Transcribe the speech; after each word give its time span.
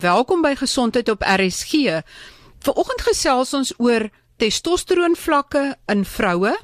Welkom 0.00 0.40
by 0.40 0.54
Gesondheid 0.56 1.10
op 1.12 1.20
RSG. 1.20 2.00
Vanoggend 2.64 3.02
gesels 3.04 3.50
ons 3.52 3.72
oor 3.76 4.06
testosteron 4.40 5.12
vlakke 5.12 5.74
in 5.92 6.06
vroue. 6.08 6.54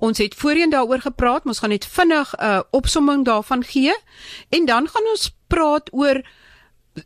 Ons 0.00 0.22
het 0.22 0.32
voorheen 0.34 0.72
daaroor 0.72 1.02
gepraat, 1.04 1.44
ons 1.44 1.60
gaan 1.60 1.74
net 1.76 1.84
vinnig 1.84 2.32
'n 2.32 2.44
uh, 2.44 2.60
opsomming 2.70 3.24
daarvan 3.24 3.64
gee 3.64 3.92
en 4.48 4.64
dan 4.64 4.88
gaan 4.88 5.10
ons 5.12 5.28
praat 5.46 5.92
oor 5.92 6.22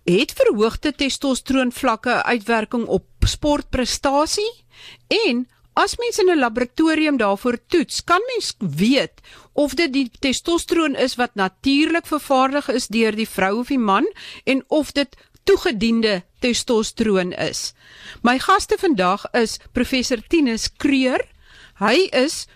het 0.04 0.32
verhoogde 0.32 0.94
testosteron 0.94 1.72
vlakke 1.72 2.22
uitwerking 2.22 2.86
op 2.86 3.06
sportprestasie 3.26 4.52
en 5.26 5.46
As 5.74 5.96
mens 5.98 6.18
in 6.18 6.30
'n 6.30 6.38
laboratorium 6.38 7.16
daarvoor 7.16 7.58
toets, 7.66 8.04
kan 8.04 8.20
mens 8.26 8.54
weet 8.58 9.20
of 9.52 9.74
dit 9.74 9.92
die 9.92 10.10
testosteron 10.18 10.94
is 10.94 11.14
wat 11.14 11.34
natuurlik 11.34 12.06
vervaardig 12.06 12.68
is 12.68 12.86
deur 12.86 13.16
die 13.16 13.28
vrou 13.28 13.58
of 13.58 13.66
die 13.66 13.78
man 13.78 14.06
en 14.44 14.64
of 14.68 14.92
dit 14.92 15.16
toegediende 15.44 16.22
testosteron 16.40 17.32
is. 17.32 17.72
My 18.22 18.38
gaste 18.38 18.76
vandag 18.80 19.26
is 19.32 19.58
professor 19.72 20.20
Tinus 20.28 20.68
Kreur. 20.76 21.20
Hy 21.78 22.08
is 22.12 22.46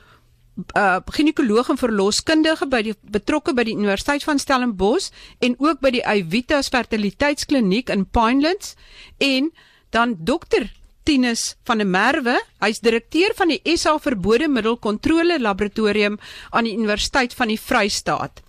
'n 0.58 0.78
uh, 0.78 0.98
ginekoloog 1.06 1.68
en 1.70 1.78
verloskundige 1.78 2.66
by 2.66 2.82
die 2.82 2.94
betrokke 3.10 3.54
by 3.54 3.62
die 3.62 3.76
Universiteit 3.78 4.24
van 4.26 4.38
Stellenbosch 4.42 5.12
en 5.38 5.54
ook 5.58 5.78
by 5.80 5.92
die 5.94 6.02
Evitas 6.02 6.68
Fertiliteitskliniek 6.74 7.92
in 7.94 8.08
Pinelands 8.10 8.74
en 9.18 9.52
dan 9.94 10.16
dokter 10.18 10.66
Tinus 11.08 11.54
van 11.64 11.78
der 11.78 11.86
Merwe, 11.86 12.34
hy's 12.60 12.82
direkteur 12.84 13.32
van 13.38 13.48
die 13.48 13.76
SA 13.78 13.94
Verbode 14.02 14.48
Middelkontrole 14.48 15.38
Laboratorium 15.40 16.18
aan 16.50 16.68
die 16.68 16.74
Universiteit 16.76 17.32
van 17.34 17.48
die 17.48 17.60
Vrystaat. 17.60 18.42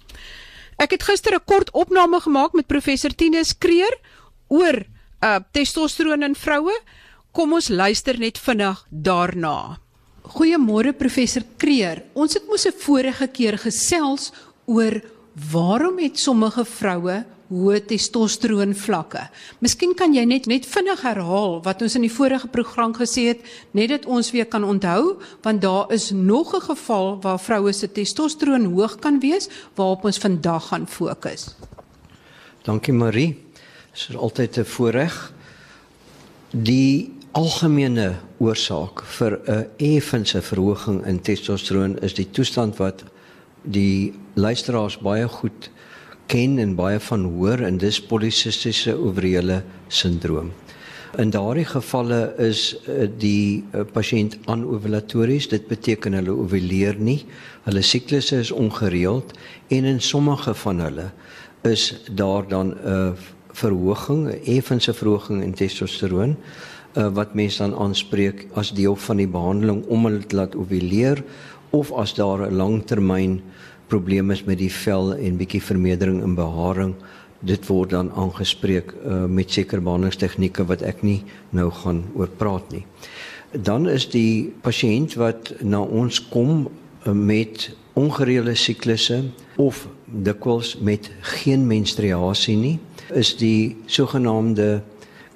Ek 0.75 0.91
het 0.91 1.03
gister 1.03 1.35
'n 1.35 1.45
kort 1.45 1.71
opname 1.71 2.19
gemaak 2.19 2.53
met 2.53 2.67
professor 2.67 3.15
Tinus 3.15 3.57
Kreur 3.57 3.95
oor 4.49 4.83
uh 5.21 5.39
testosteron 5.51 6.23
in 6.23 6.35
vroue. 6.35 6.75
Kom 7.31 7.53
ons 7.53 7.69
luister 7.69 8.19
net 8.19 8.37
vinnig 8.37 8.85
daarna. 8.89 9.79
Goeiemôre 10.29 10.93
professor 10.93 11.43
Kreer. 11.57 12.03
Ons 12.13 12.33
het 12.33 12.45
mos 12.47 12.65
'n 12.65 12.73
vorige 12.77 13.27
keer 13.27 13.57
gesels 13.57 14.31
oor 14.65 15.01
waarom 15.51 15.99
het 15.99 16.19
sommige 16.19 16.65
vroue 16.65 17.25
hoë 17.49 17.81
testosteron 17.89 18.75
vlakke. 18.77 19.23
Miskien 19.59 19.95
kan 19.97 20.13
jy 20.13 20.25
net 20.25 20.45
net 20.49 20.67
vinnig 20.69 21.01
herhaal 21.01 21.57
wat 21.65 21.81
ons 21.81 21.95
in 21.97 22.05
die 22.05 22.13
vorige 22.13 22.47
program 22.47 22.93
gesê 22.93 23.29
het, 23.33 23.41
net 23.73 23.89
dat 23.89 24.05
ons 24.05 24.31
weer 24.31 24.45
kan 24.45 24.63
onthou, 24.63 25.17
want 25.41 25.61
daar 25.61 25.91
is 25.91 26.11
nog 26.11 26.53
'n 26.55 26.61
geval 26.61 27.19
waar 27.21 27.39
vroue 27.39 27.73
se 27.73 27.87
testosteron 27.87 28.73
hoog 28.73 28.99
kan 28.99 29.19
wees 29.19 29.49
waarop 29.75 30.05
ons 30.05 30.17
vandag 30.17 30.67
gaan 30.67 30.87
fokus. 30.87 31.55
Dankie 32.63 32.93
Marie. 32.93 33.48
Dit 33.91 34.09
is 34.09 34.15
altyd 34.15 34.57
'n 34.57 34.65
voorreg. 34.65 35.33
Die 36.51 37.13
algemene 37.31 38.15
oorsaak 38.37 39.03
vir 39.03 39.39
'n 39.45 39.67
effense 39.77 40.41
verhoging 40.41 41.05
in 41.05 41.21
testosteron 41.21 41.99
is 42.01 42.13
die 42.13 42.29
toestand 42.31 42.77
wat 42.77 43.03
die 43.61 44.13
luisteraars 44.33 44.97
baie 44.97 45.27
goed 45.27 45.69
ken 46.25 46.59
en 46.59 46.75
baie 46.75 46.99
van 46.99 47.23
hoor 47.23 47.59
en 47.59 47.77
dis 47.77 48.01
polisistiese 48.01 48.97
ovariële 48.97 49.63
sindroom. 49.87 50.51
In 51.17 51.29
daardie 51.29 51.65
gevalle 51.65 52.33
is 52.37 52.77
eh, 52.85 53.07
die 53.17 53.63
eh, 53.71 53.81
pasiënt 53.81 54.37
anovulatories, 54.45 55.47
dit 55.47 55.67
beteken 55.67 56.13
hulle 56.13 56.31
ovuleer 56.31 56.95
nie, 56.95 57.25
hulle 57.63 57.81
siklusse 57.81 58.37
is 58.37 58.51
ongereeld 58.51 59.33
en 59.67 59.83
in 59.83 60.01
sommige 60.01 60.53
van 60.53 60.79
hulle 60.79 61.11
is 61.61 62.03
daar 62.11 62.47
dan 62.47 62.67
'n 62.67 62.77
uh, 62.85 63.11
verhoging, 63.51 64.27
'n 64.27 64.41
effense 64.45 64.93
verhoging 64.93 65.43
in 65.43 65.53
testosteron 65.53 66.37
uh, 66.93 67.07
wat 67.13 67.33
mense 67.33 67.57
dan 67.57 67.75
aanspreek 67.75 68.47
as 68.53 68.73
deel 68.73 68.95
van 68.95 69.17
die 69.17 69.27
behandeling 69.27 69.85
om 69.87 70.05
hulle 70.05 70.25
te 70.25 70.35
laat 70.35 70.55
ovuleer 70.55 71.23
of 71.69 71.91
as 71.91 72.13
daar 72.13 72.47
'n 72.47 72.55
langtermyn 72.55 73.41
probleem 73.87 74.31
is 74.31 74.43
met 74.43 74.57
die 74.57 74.71
vel 74.71 75.15
en 75.15 75.37
bietjie 75.37 75.61
vermeerdering 75.61 76.21
in 76.23 76.35
beharing 76.35 76.95
dit 77.39 77.67
word 77.67 77.89
dan 77.89 78.11
aangespreek 78.11 78.93
uh, 78.93 79.25
met 79.25 79.51
sekere 79.51 79.81
behandelingstegnieke 79.81 80.65
wat 80.65 80.81
ek 80.81 81.03
nie 81.03 81.23
nou 81.55 81.69
gaan 81.71 82.03
oor 82.15 82.27
praat 82.27 82.71
nie. 82.71 82.85
Dan 83.51 83.87
is 83.89 84.09
die 84.11 84.53
pasiënt 84.61 85.15
wat 85.15 85.53
na 85.63 85.79
ons 85.79 86.19
kom 86.29 86.67
uh, 86.67 87.13
met 87.13 87.71
ongereelde 87.93 88.55
siklusse 88.55 89.23
of 89.55 89.87
dikwels 90.05 90.75
met 90.83 91.09
geen 91.39 91.67
menstruasie 91.67 92.57
nie 92.57 92.79
is 93.15 93.35
die 93.39 93.75
sogenaamde 93.87 94.81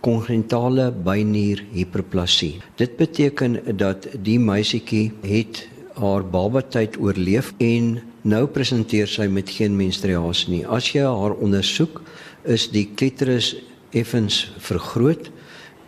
kongenitale 0.03 0.91
bynier 0.91 1.63
hiperplasie. 1.71 2.57
Dit 2.75 2.97
beteken 2.99 3.59
dat 3.77 4.07
die 4.23 4.39
meisietjie 4.39 5.11
het 5.23 5.63
haar 5.95 6.25
babatyd 6.25 6.97
oorleef 6.99 7.53
en 7.63 8.01
nou 8.27 8.45
presenteer 8.51 9.07
sy 9.07 9.27
met 9.31 9.51
geen 9.51 9.75
menstruasie 9.77 10.51
nie. 10.51 10.63
As 10.65 10.89
jy 10.91 11.05
haar 11.05 11.35
ondersoek, 11.37 12.01
is 12.43 12.67
die 12.73 12.87
klitoris 12.95 13.53
effens 13.95 14.43
vergroot 14.59 15.29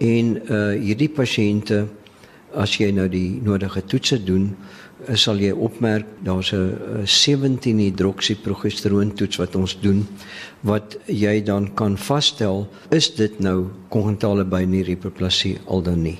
en 0.04 0.36
uh 0.46 0.64
hierdie 0.80 1.10
pasiënte 1.12 1.86
as 2.56 2.78
jy 2.80 2.92
nou 2.96 3.08
die 3.12 3.42
nodige 3.44 3.82
toetse 3.84 4.20
doen, 4.24 4.54
sal 5.14 5.40
jy 5.40 5.52
opmerk 5.52 6.06
daar's 6.26 6.52
'n 6.54 7.06
17 7.06 7.78
hidroksiprogesteroon 7.78 9.14
toets 9.14 9.38
wat 9.38 9.56
ons 9.56 9.78
doen 9.82 10.08
wat 10.62 10.98
jy 11.06 11.44
dan 11.44 11.74
kan 11.74 11.98
vasstel 11.98 12.68
is 12.90 13.16
dit 13.16 13.40
nou 13.40 13.70
kongenitale 13.90 14.46
bynierhiperplasie 14.46 15.58
al 15.68 15.82
dan 15.82 16.02
nie. 16.02 16.18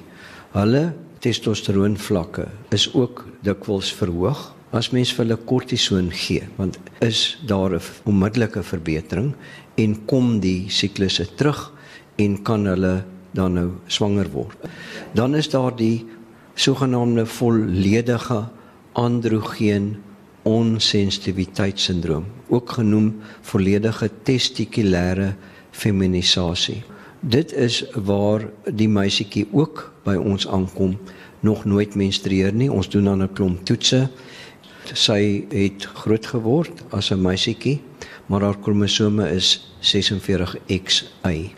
Hulle 0.54 0.94
testosteroon 1.20 1.98
vlakke 1.98 2.48
is 2.70 2.94
ook 2.94 3.26
dikwels 3.42 3.94
verhoog 3.94 4.54
as 4.72 4.92
mens 4.92 5.14
vir 5.14 5.26
hulle 5.26 5.38
kortison 5.46 6.12
gee 6.12 6.44
want 6.58 6.78
is 7.02 7.38
daar 7.48 7.74
'n 7.74 7.82
onmiddellike 8.06 8.64
verbetering 8.64 9.34
en 9.78 10.06
kom 10.06 10.40
die 10.40 10.70
siklusse 10.70 11.26
terug 11.36 11.72
en 12.18 12.44
kan 12.44 12.66
hulle 12.66 13.04
dan 13.34 13.54
nou 13.54 13.70
swanger 13.88 14.30
word. 14.32 14.58
Dan 15.14 15.36
is 15.36 15.50
daar 15.50 15.76
die 15.76 16.06
sogenaamde 16.56 17.26
volledige 17.26 18.46
androgeen 18.96 19.96
onsensitiwiteitssindroom, 20.46 22.26
ook 22.48 22.70
genoem 22.78 23.16
volledige 23.42 24.10
testikulêre 24.24 25.34
feminisasie. 25.72 26.84
Dit 27.20 27.52
is 27.54 27.82
waar 28.06 28.46
die 28.70 28.88
meisietjie 28.90 29.48
ook 29.52 29.90
by 30.06 30.16
ons 30.16 30.48
aankom, 30.48 30.96
nog 31.46 31.66
nooit 31.66 31.96
menstrueer 31.98 32.54
nie. 32.54 32.72
Ons 32.72 32.90
doen 32.90 33.10
dan 33.10 33.24
'n 33.24 33.34
klomp 33.34 33.66
toetse. 33.66 34.10
Sy 34.94 35.46
het 35.50 35.86
groot 35.86 36.26
geword 36.26 36.84
as 36.90 37.12
'n 37.12 37.22
meisietjie, 37.22 37.82
maar 38.26 38.42
haar 38.42 38.60
kromosome 38.60 39.30
is 39.30 39.74
46XY. 39.82 41.52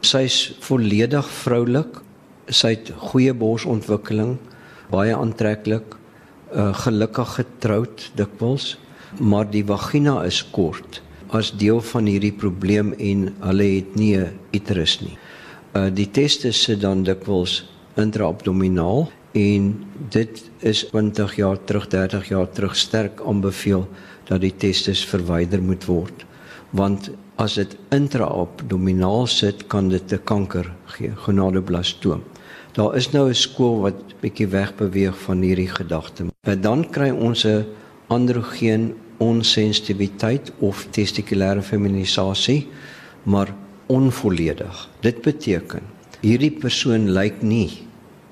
Sy's 0.00 0.56
volledig 0.60 1.30
vroulik. 1.30 2.00
Sy 2.46 2.68
het 2.68 2.92
goeie 2.96 3.34
borsontwikkeling, 3.34 4.38
baie 4.90 5.16
aantreklik, 5.16 5.97
uh, 6.54 6.74
gelukkig 6.74 7.34
getroud 7.34 8.10
dikwels, 8.14 8.78
maar 9.18 9.50
die 9.50 9.64
vagina 9.64 10.22
is 10.24 10.42
kort 10.50 11.02
as 11.28 11.50
deel 11.60 11.80
van 11.84 12.06
hierdie 12.08 12.32
probleem 12.32 12.94
en 12.96 13.26
hulle 13.44 13.66
het 13.76 13.96
nie 13.96 14.16
'n 14.16 14.32
uterus 14.52 15.00
nie. 15.00 15.18
Uh 15.76 15.90
die 15.92 16.10
testes 16.10 16.62
sit 16.62 16.80
dan 16.80 17.04
dikwels 17.04 17.64
intraabdominaal 17.96 19.10
en 19.32 19.84
dit 20.08 20.50
is 20.58 20.86
20 20.88 21.36
jaar 21.36 21.58
terug 21.64 21.88
30 21.88 22.28
jaar 22.28 22.48
terug 22.50 22.76
sterk 22.76 23.20
aanbeveel 23.20 23.88
dat 24.24 24.40
die 24.40 24.56
testes 24.56 25.04
verwyder 25.04 25.62
moet 25.62 25.84
word 25.84 26.24
want 26.70 27.10
as 27.38 27.54
dit 27.54 27.76
intraabdominaal 27.94 29.26
sit 29.26 29.66
kan 29.66 29.88
dit 29.88 30.12
'n 30.12 30.24
kanker 30.24 30.72
gee 30.86 31.12
gonadoblastoom. 31.14 32.22
Daar 32.78 32.94
is 32.94 33.10
nou 33.10 33.28
'n 33.28 33.34
skool 33.34 33.80
wat 33.80 34.20
bietjie 34.20 34.46
wegbeweeg 34.46 35.18
van 35.18 35.40
hierdie 35.42 35.68
gedagte. 35.68 36.24
En 36.40 36.60
dan 36.60 36.90
kry 36.90 37.10
ons 37.10 37.44
'n 37.44 37.66
androgeen 38.06 38.94
onsensitiwiteit 39.16 40.52
of 40.58 40.86
testikulêre 40.90 41.62
feminisasie, 41.62 42.68
maar 43.22 43.54
onvolledig. 43.86 44.88
Dit 45.00 45.22
beteken 45.22 45.82
hierdie 46.20 46.50
persoon 46.50 47.10
lyk 47.10 47.42
nie 47.42 47.70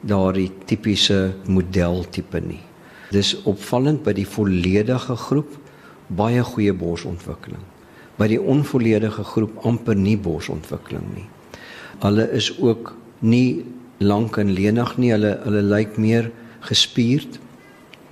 daardie 0.00 0.52
tipiese 0.64 1.34
modeltipe 1.46 2.40
nie. 2.40 2.62
Dis 3.10 3.42
opvallend 3.42 4.02
by 4.02 4.12
die 4.12 4.28
volledige 4.28 5.16
groep 5.16 5.58
baie 6.06 6.42
goeie 6.42 6.72
borsontwikkeling. 6.72 7.62
By 8.16 8.28
die 8.28 8.40
onvolledige 8.40 9.24
groep 9.24 9.64
amper 9.64 9.96
nie 9.96 10.18
borsontwikkeling 10.18 11.14
nie. 11.14 11.26
Hulle 11.98 12.30
is 12.30 12.60
ook 12.60 12.96
nie 13.18 13.64
lank 13.98 14.36
en 14.36 14.52
lenig 14.52 14.96
nie. 14.96 15.12
Hulle 15.14 15.36
hulle 15.44 15.62
lyk 15.62 15.96
meer 16.00 16.30
gespierd 16.66 17.38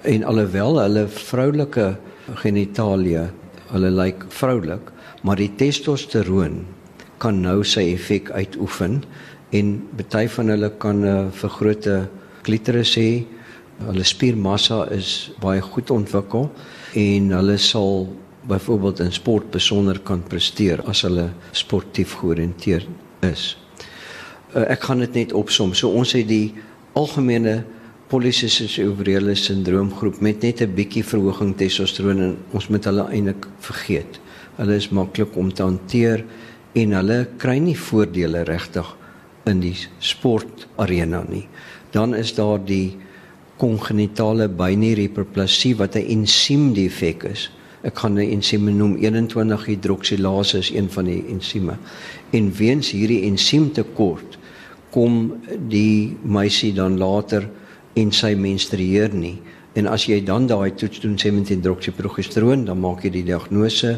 en 0.05 0.25
alhoewel 0.25 0.79
hulle 0.83 1.07
vroulike 1.09 1.95
genitalie, 2.41 3.29
hulle 3.73 3.91
lyk 3.93 4.27
vroulik, 4.33 4.91
maar 5.25 5.41
die 5.41 5.51
testosteroon 5.59 6.65
kan 7.23 7.41
nou 7.41 7.63
sy 7.65 7.87
effek 7.95 8.31
uitoefen 8.35 9.03
en 9.57 9.71
baie 9.97 10.29
van 10.29 10.53
hulle 10.53 10.71
kan 10.79 11.01
'n 11.01 11.09
uh, 11.09 11.31
vergrote 11.33 12.09
klitoris 12.43 12.95
hê. 12.97 13.25
Hulle 13.79 14.05
spiermassa 14.05 14.85
is 14.91 15.33
baie 15.41 15.61
goed 15.61 15.91
ontwikkel 15.91 16.51
en 16.95 17.33
hulle 17.33 17.59
sal 17.59 18.07
byvoorbeeld 18.47 19.01
in 19.01 19.13
sport 19.13 19.51
besonder 19.51 19.99
kan 19.99 20.23
presteer 20.23 20.83
as 20.87 21.03
hulle 21.03 21.31
sportief 21.53 22.15
georiënteerd 22.21 22.87
is. 23.23 23.57
Uh, 24.55 24.63
ek 24.71 24.85
gaan 24.87 25.01
dit 25.03 25.17
net 25.19 25.33
opsom. 25.35 25.73
So 25.75 25.91
ons 25.91 26.13
het 26.15 26.29
die 26.31 26.55
algemene 26.95 27.65
polisisties 28.07 28.77
ovrele 28.85 29.35
sindroomgroep 29.35 30.21
met 30.23 30.45
net 30.47 30.61
'n 30.63 30.75
bietjie 30.75 31.03
verhoging 31.03 31.57
testosteron 31.57 32.21
en 32.21 32.37
ons 32.53 32.69
moet 32.69 32.85
hulle 32.85 33.09
eintlik 33.11 33.49
vergeet. 33.59 34.21
Hulle 34.57 34.77
is 34.77 34.89
maklik 34.89 35.37
om 35.37 35.53
te 35.53 35.63
hanteer 35.63 36.25
en 36.75 36.93
hulle 36.93 37.27
kry 37.37 37.59
nie 37.59 37.75
voordele 37.75 38.45
regtig 38.45 38.87
in 39.47 39.61
die 39.61 39.77
sportarena 39.99 41.25
nie. 41.29 41.49
Dan 41.91 42.15
is 42.15 42.35
daar 42.35 42.65
die 42.65 42.97
kongenitale 43.57 44.49
binyrhiperplasie 44.49 45.77
wat 45.77 45.97
'n 45.97 46.07
ensiem 46.07 46.75
defek 46.75 47.25
is. 47.25 47.51
Ek 47.83 47.99
gaan 47.99 48.15
'n 48.15 48.31
ensiem 48.31 48.77
noem 48.77 48.97
21 48.97 49.65
hidroksilase 49.65 50.59
is 50.59 50.71
een 50.71 50.91
van 50.91 51.05
die 51.05 51.25
ensieme. 51.29 51.77
En 52.31 52.53
weens 52.53 52.91
hierdie 52.91 53.23
ensiem 53.23 53.73
tekort 53.73 54.39
kom 54.95 55.35
die 55.71 56.15
meisie 56.23 56.73
dan 56.77 56.99
later 57.01 57.49
en 57.99 58.13
sy 58.15 58.35
menstrueer 58.39 59.15
nie. 59.15 59.41
En 59.75 59.89
as 59.91 60.07
jy 60.07 60.21
dan 60.23 60.47
daai 60.47 60.71
toets 60.79 61.01
doen 61.03 61.17
sê 61.19 61.33
met 61.35 61.51
hidroksiprogesteroon, 61.51 62.69
dan 62.69 62.79
maak 62.83 63.03
jy 63.03 63.11
die 63.17 63.25
diagnose 63.27 63.97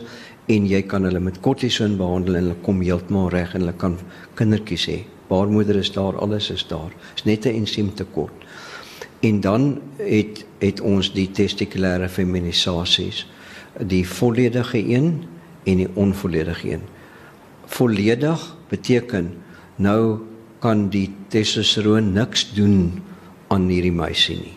en 0.53 0.69
jy 0.69 0.81
kan 0.89 1.05
hulle 1.05 1.21
met 1.21 1.43
kortison 1.45 1.99
behandel 2.01 2.39
en 2.39 2.47
hulle 2.47 2.63
kom 2.65 2.81
heeltemal 2.81 3.29
reg 3.35 3.53
en 3.55 3.67
hulle 3.67 3.77
kan 3.77 3.99
kindertjies 4.39 4.89
hê. 4.89 4.99
Baarmoeder 5.29 5.77
is 5.83 5.91
daar, 5.93 6.17
alles 6.23 6.49
is 6.55 6.65
daar. 6.71 6.95
Is 7.17 7.25
net 7.25 7.47
'n 7.47 7.61
ensiem 7.63 7.93
tekort. 7.95 8.47
En 9.21 9.41
dan 9.41 9.81
het 9.99 10.45
het 10.61 10.81
ons 10.81 11.13
die 11.13 11.29
testikulêre 11.29 12.09
feminisasies, 12.09 13.27
die 13.81 14.09
volledige 14.09 14.79
een 14.79 15.25
en 15.65 15.77
die 15.77 15.89
onvolledige 15.95 16.71
een. 16.71 16.83
Volledig 17.67 18.57
beteken 18.69 19.35
nou 19.77 20.19
kan 20.61 20.89
die 20.93 21.09
testosteron 21.33 22.13
niks 22.17 22.49
doen 22.57 23.03
aan 23.53 23.69
hierdie 23.71 23.95
meisie 23.95 24.39
nie. 24.41 24.57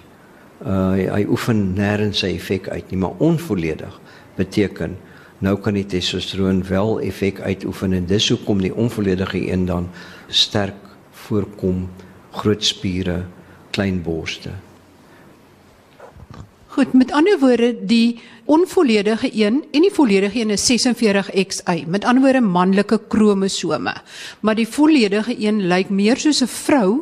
Uh 0.60 0.92
hy, 0.96 1.06
hy 1.08 1.22
oefen 1.32 1.62
nêrens 1.78 2.24
sy 2.24 2.34
effek 2.36 2.68
uit 2.72 2.92
nie, 2.92 3.00
maar 3.00 3.20
onvolledig 3.24 4.00
beteken 4.40 4.98
nou 5.40 5.56
kan 5.64 5.78
die 5.78 5.88
testosteron 5.88 6.64
wel 6.68 6.98
effek 7.08 7.40
uitoefen 7.40 7.96
en 7.96 8.08
dis 8.10 8.30
hoekom 8.34 8.64
die 8.64 8.74
onvolledige 8.76 9.40
een 9.48 9.66
dan 9.70 9.88
sterk 10.28 10.90
voorkom, 11.26 11.86
groot 12.36 12.64
spiere, 12.64 13.22
klein 13.72 14.02
borste. 14.04 14.52
Goed, 16.80 16.94
met 16.94 17.12
ander 17.12 17.36
woorde, 17.40 17.76
die 17.84 18.20
onvolledige 18.48 19.30
een 19.36 19.66
en 19.72 19.82
die 19.84 19.92
volledige 19.92 20.40
een 20.40 20.54
is 20.56 20.64
46XY, 20.72 21.84
met 21.92 22.06
ander 22.06 22.24
woorde 22.24 22.40
manlike 22.40 23.02
kromosome. 23.08 23.94
Maar 24.40 24.56
die 24.56 24.68
volledige 24.68 25.36
een 25.44 25.68
lyk 25.68 25.90
meer 25.90 26.18
soos 26.18 26.40
'n 26.42 26.48
vrou 26.48 27.02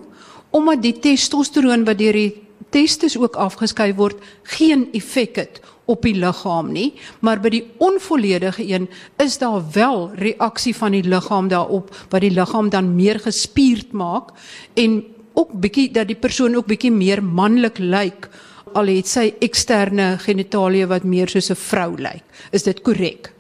omdat 0.50 0.82
die 0.82 1.00
testosteron 1.00 1.86
wat 1.86 1.98
deur 1.98 2.14
die 2.14 2.42
testes 2.70 3.18
ook 3.18 3.36
afgeskei 3.36 3.94
word 3.94 4.18
geen 4.44 4.88
effek 4.92 5.36
het 5.36 5.62
op 5.86 6.02
die 6.02 6.16
liggaam 6.16 6.72
nie, 6.72 6.94
maar 7.20 7.40
by 7.40 7.50
die 7.50 7.68
onvolledige 7.78 8.68
een 8.74 8.90
is 9.18 9.38
daar 9.38 9.62
wel 9.74 10.12
reaksie 10.16 10.76
van 10.76 10.92
die 10.92 11.04
liggaam 11.04 11.48
daarop 11.48 11.96
wat 12.10 12.22
die 12.22 12.34
liggaam 12.34 12.70
dan 12.70 12.96
meer 12.96 13.20
gespierd 13.20 13.92
maak 13.92 14.30
en 14.74 15.04
ook 15.34 15.52
bietjie 15.54 15.92
dat 15.92 16.08
die 16.08 16.18
persoon 16.20 16.56
ook 16.56 16.66
bietjie 16.66 16.92
meer 16.92 17.24
manlik 17.24 17.78
lyk 17.78 18.30
al 18.74 18.88
het 18.88 19.08
sy 19.08 19.34
eksterne 19.40 20.18
genitalie 20.18 20.86
wat 20.86 21.04
meer 21.04 21.28
soos 21.28 21.50
'n 21.52 21.56
vrou 21.56 21.96
lyk. 21.98 22.24
Is 22.52 22.64
dit 22.64 22.82
korrek? 22.82 23.34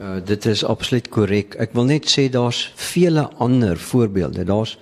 Uh, 0.00 0.20
dit 0.24 0.46
is 0.46 0.64
absoluut 0.64 1.08
korrek. 1.08 1.54
Ek 1.58 1.72
wil 1.72 1.84
net 1.84 2.06
sê 2.06 2.28
daar's 2.30 2.72
vele 2.74 3.28
ander 3.38 3.76
voorbeelde. 3.76 4.44
Daar's 4.44 4.78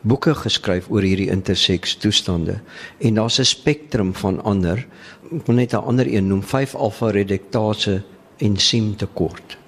boeke 0.00 0.34
geskryf 0.34 0.90
oor 0.90 1.02
hierdie 1.02 1.30
interseks 1.30 1.96
toestande 1.96 2.60
en 2.98 3.14
daar's 3.14 3.38
'n 3.38 3.44
spektrum 3.44 4.14
van 4.14 4.42
ander 4.42 4.86
ek 5.32 5.46
wil 5.46 5.56
net 5.56 5.72
'n 5.72 5.86
ander 5.86 6.06
een 6.06 6.26
noem 6.28 6.42
5 6.42 6.74
alfa 6.74 7.10
reduktase 7.10 8.02
ensiem 8.36 8.96
tekort. 8.96 9.58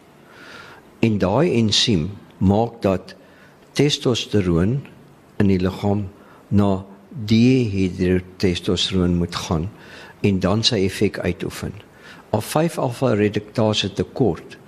En 1.01 1.19
daai 1.19 1.53
ensiem 1.55 2.11
maak 2.39 2.83
dat 2.83 3.15
testosteron 3.73 4.87
in 5.39 5.47
die 5.47 5.59
liggaam 5.59 6.09
na 6.49 6.85
dihidrotestosteron 7.09 9.17
moet 9.17 9.35
gaan 9.35 9.71
en 10.21 10.41
dan 10.41 10.65
sy 10.65 10.85
effek 10.85 11.19
uitoefen. 11.19 11.73
Al 12.31 12.41
5 12.41 12.79
alfa 12.79 13.15
reduktase 13.15 13.93
tekort, 13.93 14.59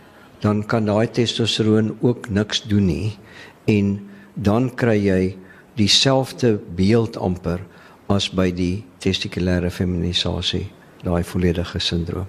dan 0.40 0.66
kan 0.66 0.84
daai 0.88 1.10
testosteron 1.10 1.96
ook 2.00 2.28
niks 2.28 2.62
doen 2.62 2.86
nie 2.86 3.18
en 3.68 4.00
dan 4.34 4.74
kry 4.74 4.96
jy 4.96 5.36
dieselfde 5.76 6.56
beeld 6.76 7.16
amper 7.20 7.60
as 8.10 8.30
by 8.32 8.48
die 8.52 8.84
testikulêre 9.04 9.70
feminisasie 9.70 10.66
daai 11.04 11.22
volledige 11.24 11.80
sindroom. 11.80 12.28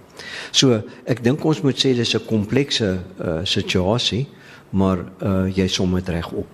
So 0.51 0.81
ek 1.09 1.23
dink 1.23 1.43
ons 1.45 1.63
moet 1.63 1.79
sê 1.79 1.95
dis 1.95 2.15
'n 2.15 2.27
komplekse 2.27 2.99
uh, 3.19 3.41
situasie, 3.43 4.27
maar 4.71 5.03
uh, 5.23 5.47
jy 5.51 5.67
som 5.67 5.91
dit 5.95 6.09
reg 6.09 6.31
op. 6.31 6.47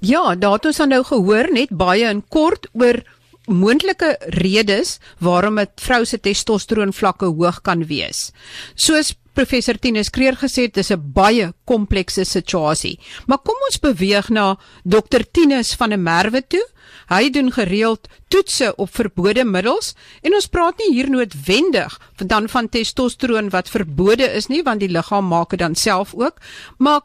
Ja, 0.00 0.34
daar 0.34 0.56
het 0.56 0.64
ons 0.64 0.78
nou 0.88 1.02
gehoor 1.04 1.50
net 1.52 1.72
baie 1.76 2.08
in 2.08 2.22
kort 2.32 2.68
oor 2.72 3.02
moontlike 3.50 4.16
redes 4.40 4.98
waarom 5.18 5.58
'n 5.58 5.68
vrou 5.76 6.04
se 6.04 6.20
testosteron 6.20 6.92
vlakke 6.92 7.26
hoog 7.26 7.60
kan 7.60 7.86
wees. 7.86 8.32
Soos 8.74 9.14
professor 9.34 9.78
Tinus 9.78 10.10
Kreer 10.10 10.36
gesê 10.36 10.62
het, 10.62 10.74
dis 10.74 10.90
'n 10.90 11.12
baie 11.12 11.52
komplekse 11.64 12.24
situasie. 12.24 12.98
Maar 13.26 13.38
kom 13.38 13.56
ons 13.68 13.78
beweeg 13.78 14.28
na 14.28 14.58
dokter 14.84 15.30
Tinus 15.30 15.74
van 15.74 15.88
der 15.88 15.98
Merwe 15.98 16.46
toe. 16.46 16.66
Hy 17.08 17.30
doen 17.30 17.52
gereeld 17.52 18.08
toetse 18.28 18.74
op 18.76 18.94
verbode 18.94 19.44
middels 19.44 19.94
en 20.22 20.34
ons 20.34 20.46
praat 20.46 20.78
nie 20.78 20.94
hier 20.94 21.10
noodwendig 21.10 22.00
dan 22.16 22.48
van 22.48 22.68
testosteron 22.68 23.50
wat 23.50 23.68
verbode 23.68 24.32
is 24.34 24.46
nie, 24.46 24.62
want 24.62 24.80
die 24.80 24.88
liggaam 24.88 25.26
maak 25.26 25.50
dit 25.50 25.58
dan 25.58 25.74
self 25.74 26.14
ook, 26.14 26.36
maar 26.78 27.00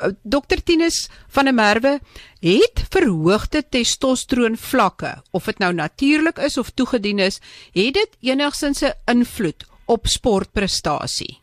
eh, 0.00 0.10
Dokter 0.22 0.62
Tinus 0.62 1.08
van 1.28 1.44
der 1.44 1.54
Merwe 1.54 1.98
het 2.40 2.86
verhoogde 2.90 3.62
testosteron 3.68 4.56
vlakke 4.56 5.22
of 5.30 5.44
dit 5.44 5.58
nou 5.58 5.72
natuurlik 5.72 6.38
is 6.38 6.58
of 6.58 6.70
toegedien 6.70 7.18
is, 7.18 7.40
het 7.72 7.94
dit 7.94 8.16
enigsins 8.20 8.82
'n 8.82 8.94
invloed 9.10 9.66
op 9.86 10.06
sportprestasie? 10.06 11.38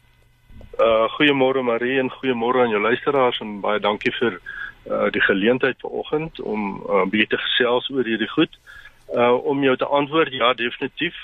Uh 0.79 1.07
goeiemôre 1.15 1.61
Marie 1.63 1.99
en 1.99 2.11
goeiemôre 2.11 2.59
aan 2.59 2.69
jou 2.69 2.81
luisteraars 2.81 3.39
en 3.39 3.59
baie 3.61 3.79
dankie 3.79 4.11
vir 4.19 4.39
uh 4.85 5.11
die 5.11 5.21
geleentheid 5.21 5.79
vanoggend 5.79 6.41
om 6.41 6.83
uh 6.89 7.05
bietjie 7.09 7.27
te 7.27 7.37
gesels 7.37 7.89
oor 7.89 8.03
hierdie 8.03 8.29
goed. 8.29 8.51
Uh 9.13 9.45
om 9.45 9.63
jou 9.63 9.77
te 9.77 9.85
antwoord, 9.85 10.33
ja 10.33 10.53
definitief. 10.53 11.15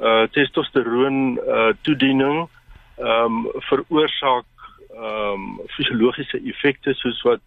Uh 0.00 0.26
testosteron 0.30 1.38
uh 1.46 1.72
toediening 1.82 2.48
ehm 2.96 3.46
um, 3.46 3.62
veroorsaak 3.68 4.44
ehm 4.92 5.32
um, 5.32 5.60
fisiologiese 5.76 6.40
effekte 6.44 6.94
soos 6.94 7.22
wat 7.28 7.44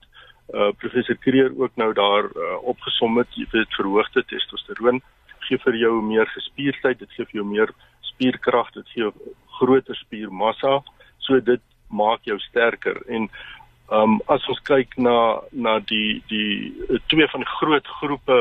uh 0.54 0.72
professor 0.78 1.18
Kreer 1.18 1.52
ook 1.58 1.76
nou 1.76 1.94
daar 1.94 2.26
uh, 2.30 2.58
opgesom 2.62 3.18
het. 3.18 3.28
Jy 3.34 3.48
weet 3.52 3.78
verhoogde 3.78 4.24
testosteron 4.30 5.02
gee 5.46 5.58
vir 5.62 5.78
jou 5.78 6.02
meer 6.02 6.30
gespierdheid, 6.34 7.00
dit 7.00 7.12
gee 7.16 7.26
vir 7.30 7.42
jou 7.42 7.46
meer 7.46 7.72
spierkrag, 8.12 8.72
dit 8.74 8.88
gee 8.94 9.04
jou 9.04 9.12
groter 9.60 9.98
spiermassa 10.00 10.80
so 11.26 11.40
dit 11.40 11.62
maak 11.90 12.26
jou 12.30 12.38
sterker 12.50 13.02
en 13.08 13.30
ehm 13.30 14.16
um, 14.16 14.22
as 14.34 14.46
ons 14.50 14.62
kyk 14.66 14.96
na 14.98 15.42
na 15.52 15.76
die 15.92 16.22
die 16.32 16.74
twee 17.12 17.28
van 17.34 17.46
groot 17.60 17.88
groepe 18.00 18.38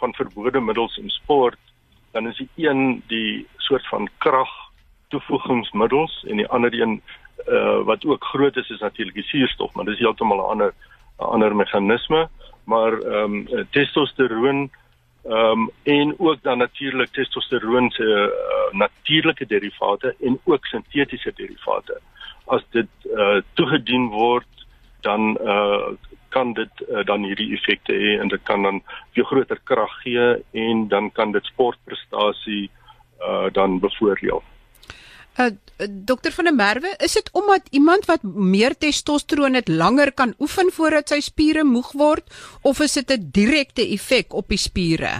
van 0.00 0.14
verbode 0.18 0.60
middels 0.60 0.96
in 0.98 1.10
sport 1.14 1.60
dan 2.12 2.26
is 2.26 2.40
die 2.42 2.48
een 2.66 3.02
die 3.12 3.46
soort 3.68 3.86
van 3.92 4.10
krag 4.24 4.50
toevoegingsmiddels 5.14 6.16
en 6.26 6.42
die 6.42 6.48
ander 6.58 6.74
een 6.74 6.98
uh, 7.46 7.84
wat 7.84 8.04
ook 8.04 8.24
groot 8.24 8.56
is 8.56 8.70
is 8.70 8.80
natuurlik 8.80 9.14
die 9.14 9.30
suurstof 9.30 9.74
maar 9.74 9.84
dis 9.84 9.98
heeltemal 9.98 10.38
'n 10.38 10.50
ander 10.50 10.74
ander 11.16 11.56
meganisme 11.56 12.28
maar 12.64 12.92
ehm 12.92 13.34
um, 13.48 13.66
testosteron 13.70 14.70
ehm 15.24 15.60
um, 15.60 15.70
en 15.82 16.14
ook 16.18 16.42
dan 16.42 16.58
natuurlik 16.58 17.10
testosteron 17.12 17.90
se 17.90 18.04
uh, 18.04 18.78
natuurlike 18.78 19.46
derivate 19.46 20.14
en 20.20 20.40
ook 20.44 20.66
sintetiese 20.66 21.32
derivate 21.34 22.00
as 22.44 22.62
dit 22.70 22.88
uh, 23.04 23.40
toegedien 23.52 24.08
word 24.08 24.66
dan 25.00 25.38
uh, 25.40 25.88
kan 26.28 26.52
dit 26.52 26.70
uh, 26.88 27.04
dan 27.04 27.24
hierdie 27.24 27.52
effekte 27.56 27.92
hê 27.92 28.18
en 28.20 28.28
dit 28.28 28.42
kan 28.42 28.62
dan 28.62 28.82
vir 29.16 29.24
groter 29.24 29.60
krag 29.64 29.94
gee 30.02 30.28
en 30.52 30.88
dan 30.88 31.10
kan 31.12 31.32
dit 31.32 31.44
sportprestasie 31.44 32.70
uh, 33.20 33.46
dan 33.52 33.78
bevoordeel. 33.80 34.42
Uh, 35.38 35.54
dokter 36.04 36.32
van 36.32 36.48
der 36.48 36.54
Merwe, 36.54 36.90
is 36.98 37.12
dit 37.14 37.28
omdat 37.32 37.68
iemand 37.70 38.06
wat 38.10 38.22
meer 38.22 38.74
testosteron 38.74 39.54
het 39.54 39.68
langer 39.68 40.10
kan 40.12 40.34
oefen 40.42 40.72
voordat 40.74 41.12
sy 41.12 41.20
spiere 41.22 41.62
moeg 41.64 41.92
word 41.94 42.26
of 42.66 42.80
is 42.82 42.98
dit 42.98 43.12
'n 43.14 43.30
direkte 43.30 43.84
effek 43.86 44.34
op 44.34 44.48
die 44.48 44.58
spiere? 44.58 45.12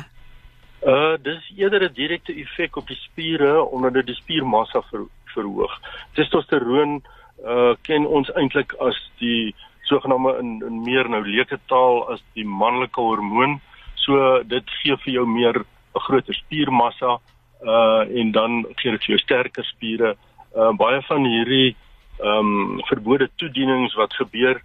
Uh 0.82 1.14
dis 1.22 1.52
eerder 1.56 1.87
'n 1.87 1.94
direkte 1.94 2.34
effek 2.34 2.76
op 2.76 2.88
die 2.88 2.98
spiere 2.98 3.62
omdat 3.62 3.92
dit 3.92 4.06
die 4.06 4.14
spiermassa 4.14 4.82
ver, 4.90 5.06
verhoog. 5.34 5.78
Testosteron 6.14 7.02
uh 7.46 7.75
ken 7.82 8.06
ons 8.06 8.30
eintlik 8.34 8.75
as 8.80 8.98
die 9.18 9.54
sogenaamde 9.82 10.38
in, 10.38 10.62
in 10.66 10.82
meer 10.82 11.08
nou 11.08 11.22
leuke 11.22 11.58
taal 11.66 12.10
as 12.12 12.22
die 12.34 12.44
manlike 12.44 13.00
hormoon. 13.00 13.60
So 13.94 14.42
dit 14.42 14.66
gee 14.82 14.96
vir 14.96 15.12
jou 15.12 15.26
meer 15.26 15.54
'n 15.94 16.00
groter 16.00 16.34
spiermassa 16.34 17.20
uh 17.62 18.03
en 18.21 18.33
dan 18.33 18.65
gee 18.77 18.91
dit 18.91 19.05
vir 19.05 19.15
jou 19.17 19.19
sterker 19.19 19.65
spiere. 19.65 20.17
Uh 20.55 20.73
baie 20.73 21.03
van 21.09 21.25
hierdie 21.25 21.77
ehm 22.19 22.53
um, 22.53 22.81
verbode 22.91 23.29
toedienings 23.37 23.95
wat 23.95 24.15
gebeur 24.15 24.61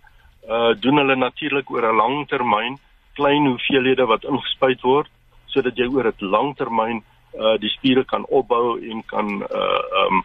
uh 0.50 0.74
doen 0.80 0.98
hulle 0.98 1.16
natuurlik 1.16 1.70
oor 1.72 1.86
'n 1.90 1.96
lang 1.96 2.28
termyn, 2.28 2.78
klein 3.14 3.46
hoeveelhede 3.46 4.06
wat 4.06 4.24
ingespuit 4.24 4.82
word 4.82 5.10
sodat 5.48 5.78
jy 5.78 5.88
oor 5.88 6.08
'n 6.08 6.30
lang 6.36 6.56
termyn 6.58 7.04
uh 7.38 7.58
die 7.58 7.70
spiere 7.70 8.04
kan 8.06 8.26
opbou 8.26 8.80
en 8.82 9.04
kan 9.06 9.28
uh 9.42 9.82
ehm 10.00 10.14
um, 10.14 10.24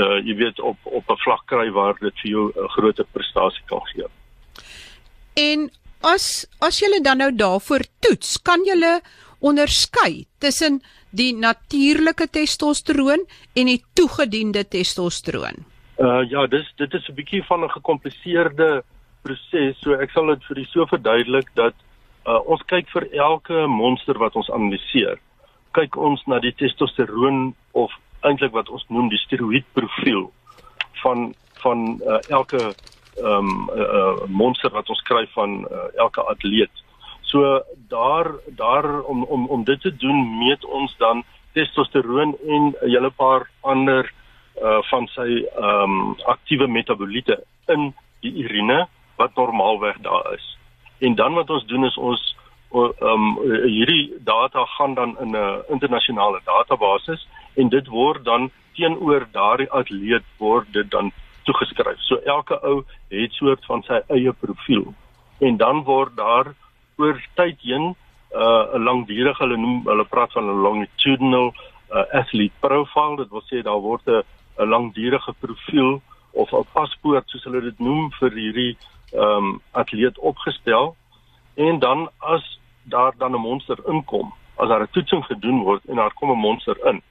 uh 0.00 0.18
jy 0.24 0.36
weet 0.36 0.60
op 0.60 0.78
op 0.84 1.10
'n 1.10 1.22
vlak 1.24 1.46
kry 1.46 1.70
waar 1.70 1.94
dit 2.00 2.14
vir 2.22 2.30
jou 2.30 2.52
'n 2.52 2.68
groter 2.68 3.06
prestasie 3.12 3.64
kan 3.66 3.80
gee. 3.92 4.08
En 5.34 5.70
as 6.00 6.46
as 6.60 6.80
jy 6.80 7.00
dan 7.02 7.18
nou 7.18 7.32
daarvoor 7.32 7.84
toets, 8.00 8.42
kan 8.42 8.64
jy 8.64 9.00
onderskei 9.40 10.26
tussen 10.38 10.82
die 11.16 11.32
natuurlike 11.36 12.28
testosteroon 12.32 13.24
en 13.56 13.70
die 13.72 13.80
toegediende 13.98 14.64
testosteroon? 14.68 15.64
Uh 15.96 16.22
ja, 16.28 16.46
dis 16.46 16.68
dit 16.76 16.94
is 16.94 17.08
'n 17.08 17.14
bietjie 17.14 17.42
van 17.44 17.64
'n 17.64 17.70
gekompliseerde 17.70 18.84
proses. 19.22 19.78
So 19.80 19.94
ek 19.94 20.10
sal 20.10 20.26
dit 20.26 20.44
vir 20.44 20.58
u 20.58 20.64
so 20.64 20.86
verduidelik 20.86 21.48
dat 21.54 21.74
uh 22.26 22.40
ons 22.46 22.62
kyk 22.66 22.88
vir 22.90 23.08
elke 23.12 23.66
monster 23.66 24.18
wat 24.18 24.36
ons 24.36 24.50
analiseer. 24.50 25.18
Kyk 25.72 25.96
ons 25.96 26.22
na 26.26 26.38
die 26.38 26.54
testosteroon 26.54 27.54
of 27.72 27.92
eintlik 28.20 28.52
wat 28.52 28.68
ons 28.68 28.84
noem 28.88 29.08
die 29.08 29.22
steroïd 29.26 29.64
profiel 29.72 30.32
van 31.02 31.34
van 31.62 32.00
uh, 32.04 32.18
elke 32.28 32.74
ehm 33.16 33.48
um, 33.48 33.70
uh, 33.72 33.80
uh, 33.98 34.26
monster 34.28 34.70
wat 34.70 34.90
ons 34.92 35.02
kry 35.08 35.24
van 35.32 35.64
uh, 35.64 35.86
elke 35.96 36.20
atleet. 36.20 36.82
So 37.26 37.62
daar 37.88 38.30
daar 38.46 39.02
om 39.02 39.24
om 39.24 39.46
om 39.46 39.64
dit 39.64 39.80
te 39.80 39.96
doen 39.96 40.38
meet 40.38 40.64
ons 40.64 40.96
dan 40.96 41.24
testosteroon 41.52 42.36
en 42.46 42.62
'n 42.62 42.74
hele 42.80 43.10
paar 43.10 43.50
ander 43.60 44.12
uh 44.62 44.82
van 44.90 45.06
sy 45.06 45.44
ehm 45.44 45.82
um, 45.82 46.16
aktiewe 46.24 46.66
metaboliete 46.66 47.44
in 47.66 47.94
die 48.20 48.32
urine 48.44 48.86
wat 49.16 49.34
normaalweg 49.34 49.96
daar 50.00 50.32
is. 50.34 50.58
En 50.98 51.14
dan 51.14 51.34
wat 51.34 51.50
ons 51.50 51.66
doen 51.66 51.84
is 51.84 51.96
ons 51.96 52.36
ehm 52.72 53.06
um, 53.06 53.38
hierdie 53.64 54.12
data 54.24 54.64
gaan 54.64 54.94
dan 54.94 55.16
in 55.20 55.30
'n 55.36 55.62
internasionale 55.68 56.40
database 56.44 57.18
en 57.54 57.68
dit 57.68 57.86
word 57.86 58.24
dan 58.24 58.50
teenoor 58.74 59.26
daardie 59.32 59.70
atleet 59.70 60.24
word 60.38 60.72
dit 60.72 60.90
dan 60.90 61.12
toegeskryf. 61.44 62.00
So 62.00 62.16
elke 62.16 62.60
ou 62.60 62.84
het 63.08 63.32
soort 63.32 63.64
van 63.64 63.82
sy 63.82 64.00
eie 64.08 64.32
profiel 64.32 64.94
en 65.38 65.56
dan 65.56 65.82
word 65.82 66.16
daar 66.16 66.54
oor 66.96 67.20
tyd 67.34 67.60
heen 67.60 67.86
'n 67.86 67.96
uh, 68.36 68.84
langdurige 68.84 69.42
hulle 69.42 69.56
noem 69.56 69.82
hulle 69.84 70.04
praat 70.04 70.32
van 70.32 70.44
'n 70.44 70.62
longitudinal 70.66 71.54
uh, 71.54 72.04
athlete 72.12 72.58
profile. 72.60 73.16
Dit 73.16 73.30
wil 73.30 73.44
sê 73.50 73.62
daar 73.62 73.80
word 73.80 74.06
'n 74.06 74.22
'n 74.58 74.68
langdurige 74.68 75.32
profiel 75.40 76.02
of 76.32 76.52
'n 76.52 76.66
paspoort 76.72 77.28
soos 77.28 77.44
hulle 77.44 77.60
dit 77.60 77.78
noem 77.78 78.12
vir 78.18 78.32
hierdie 78.32 78.76
um, 79.14 79.60
atleet 79.72 80.18
opgestel. 80.18 80.96
En 81.54 81.78
dan 81.78 82.08
as 82.18 82.60
daar 82.82 83.12
dan 83.18 83.32
'n 83.32 83.40
monster 83.40 83.78
inkom 83.86 84.32
as 84.56 84.68
daar 84.68 84.82
'n 84.82 84.90
toetsing 84.90 85.24
gedoen 85.24 85.62
word 85.62 85.84
en 85.88 85.96
daar 85.96 86.14
kom 86.14 86.30
'n 86.30 86.38
monster 86.48 86.76
in 86.86 87.02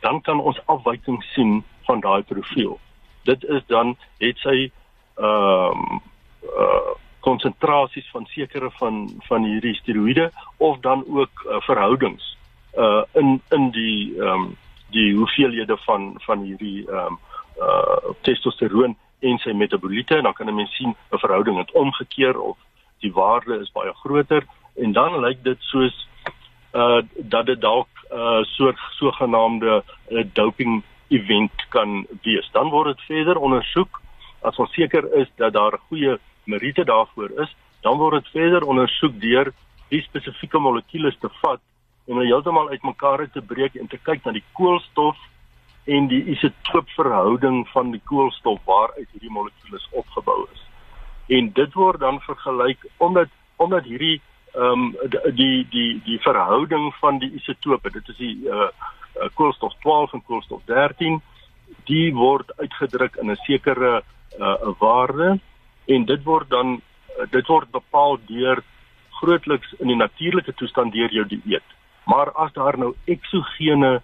dan 0.00 0.20
kan 0.20 0.40
ons 0.40 0.60
afwyking 0.66 1.22
sien 1.22 1.64
van 1.86 2.00
daai 2.00 2.22
profiel. 2.22 2.78
Dit 3.22 3.44
is 3.44 3.62
dan 3.66 3.96
het 4.18 4.38
sy 4.38 4.70
ehm 5.16 5.78
um, 5.78 6.00
uh, 6.42 6.92
konsentrasies 7.22 8.08
van 8.10 8.26
sekere 8.26 8.70
van 8.78 9.08
van 9.28 9.44
hierdie 9.44 9.74
steroïde 9.74 10.30
of 10.56 10.78
dan 10.86 11.04
ook 11.08 11.44
uh, 11.46 11.60
verhoudings 11.68 12.36
uh 12.78 13.02
in 13.20 13.40
in 13.50 13.70
die 13.70 14.14
ehm 14.18 14.28
um, 14.28 14.56
die 14.92 15.14
hoeveelhede 15.14 15.76
van 15.86 16.14
van 16.26 16.42
hierdie 16.42 16.84
ehm 16.88 17.06
um, 17.06 17.18
uh 17.60 18.12
testosteroon 18.20 18.96
en 19.20 19.38
sy 19.38 19.52
metaboliete 19.52 20.16
en 20.16 20.22
dan 20.22 20.32
kan 20.32 20.48
'n 20.48 20.54
mens 20.54 20.76
sien 20.76 20.94
'n 21.10 21.18
verhouding 21.24 21.58
het 21.58 21.72
omgekeer 21.72 22.40
of 22.40 22.56
die 23.00 23.12
waarde 23.12 23.58
is 23.60 23.72
baie 23.72 23.92
groter 23.92 24.46
en 24.76 24.92
dan 24.92 25.20
lyk 25.20 25.44
dit 25.44 25.60
soos 25.60 26.08
uh 26.72 27.02
dat 27.16 27.46
dit 27.46 27.60
dalk 27.60 27.88
'n 28.10 28.16
uh, 28.16 28.42
soort 28.42 28.78
sogenaamde 28.90 29.84
uh, 30.08 30.24
doping 30.32 30.82
event 31.08 31.52
kan 31.68 32.06
wees. 32.22 32.48
Dan 32.52 32.70
word 32.70 32.96
dit 32.96 33.06
verder 33.06 33.36
ondersoek 33.36 34.00
as 34.40 34.56
ons 34.56 34.72
seker 34.72 35.06
is 35.14 35.28
dat 35.36 35.52
daar 35.52 35.72
'n 35.72 35.86
goeie 35.88 36.18
meriete 36.44 36.84
daarvoor 36.84 37.30
is, 37.42 37.56
dan 37.82 37.98
word 37.98 38.22
dit 38.22 38.32
verder 38.32 38.64
ondersoek 38.64 39.20
deur 39.20 39.52
die 39.88 40.02
spesifieke 40.02 40.58
molekules 40.58 41.18
te 41.20 41.28
vat 41.42 41.60
en 42.06 42.16
hulle 42.16 42.30
heeltemal 42.30 42.70
uitmekaar 42.72 43.26
te 43.32 43.42
breek 43.42 43.76
en 43.78 43.88
te 43.90 43.98
kyk 43.98 44.24
na 44.24 44.32
die 44.32 44.44
koolstof 44.58 45.18
en 45.90 46.08
die 46.10 46.22
isotoopverhouding 46.34 47.64
van 47.72 47.90
die 47.94 48.02
koolstof 48.06 48.60
waaruit 48.66 49.08
hierdie 49.10 49.34
molekules 49.34 49.86
opgebou 49.90 50.44
is. 50.52 50.62
En 51.28 51.50
dit 51.54 51.74
word 51.74 52.00
dan 52.00 52.20
vergelyk 52.26 52.86
omdat 52.98 53.30
omdat 53.56 53.84
hierdie 53.86 54.20
ehm 54.54 54.88
um, 54.92 55.12
die, 55.34 55.66
die 55.70 56.00
die 56.04 56.18
verhouding 56.20 56.90
van 57.00 57.18
die 57.18 57.30
isotope, 57.38 57.90
dit 57.90 58.08
is 58.08 58.16
die 58.16 58.34
uh, 58.48 58.68
koolstof 59.34 59.74
12 59.80 60.12
en 60.12 60.24
koolstof 60.26 60.60
13, 60.66 61.20
die 61.88 62.10
word 62.14 62.52
uitgedruk 62.58 63.16
in 63.16 63.30
'n 63.30 63.40
sekere 63.46 64.02
uh 64.38 64.72
waarde 64.78 65.38
en 65.86 66.04
dit 66.04 66.22
word 66.24 66.50
dan 66.50 66.80
eh, 66.80 67.26
dit 67.30 67.46
word 67.46 67.70
bepaal 67.70 68.18
deur 68.26 68.62
grootliks 69.20 69.74
in 69.78 69.86
die 69.86 69.96
natuurlike 69.96 70.54
toestand 70.54 70.92
deur 70.92 71.12
jou 71.12 71.26
dieet. 71.26 71.76
Maar 72.10 72.32
as 72.32 72.52
daar 72.52 72.78
nou 72.78 72.94
eksogene 73.04 74.00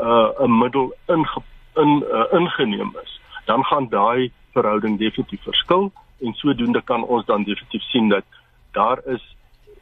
uh 0.00 0.28
'n 0.44 0.58
middel 0.58 0.92
in 1.08 1.26
in 1.74 2.04
uh, 2.04 2.24
ingeneem 2.32 2.92
is, 3.02 3.20
dan 3.44 3.64
gaan 3.64 3.88
daai 3.88 4.32
verhouding 4.52 4.98
definitief 4.98 5.42
verskil 5.42 5.92
en 6.20 6.32
sodoende 6.34 6.82
kan 6.82 7.04
ons 7.04 7.24
dan 7.24 7.44
definitief 7.44 7.82
sien 7.82 8.08
dat 8.08 8.24
daar 8.72 8.98
is 9.06 9.36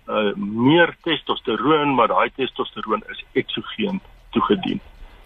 uh 0.08 0.34
meer 0.36 0.96
testosteroon, 1.02 1.94
maar 1.94 2.08
daai 2.08 2.30
testosteroon 2.34 3.02
is 3.08 3.24
eksogeen 3.32 4.00
toegedien 4.30 4.80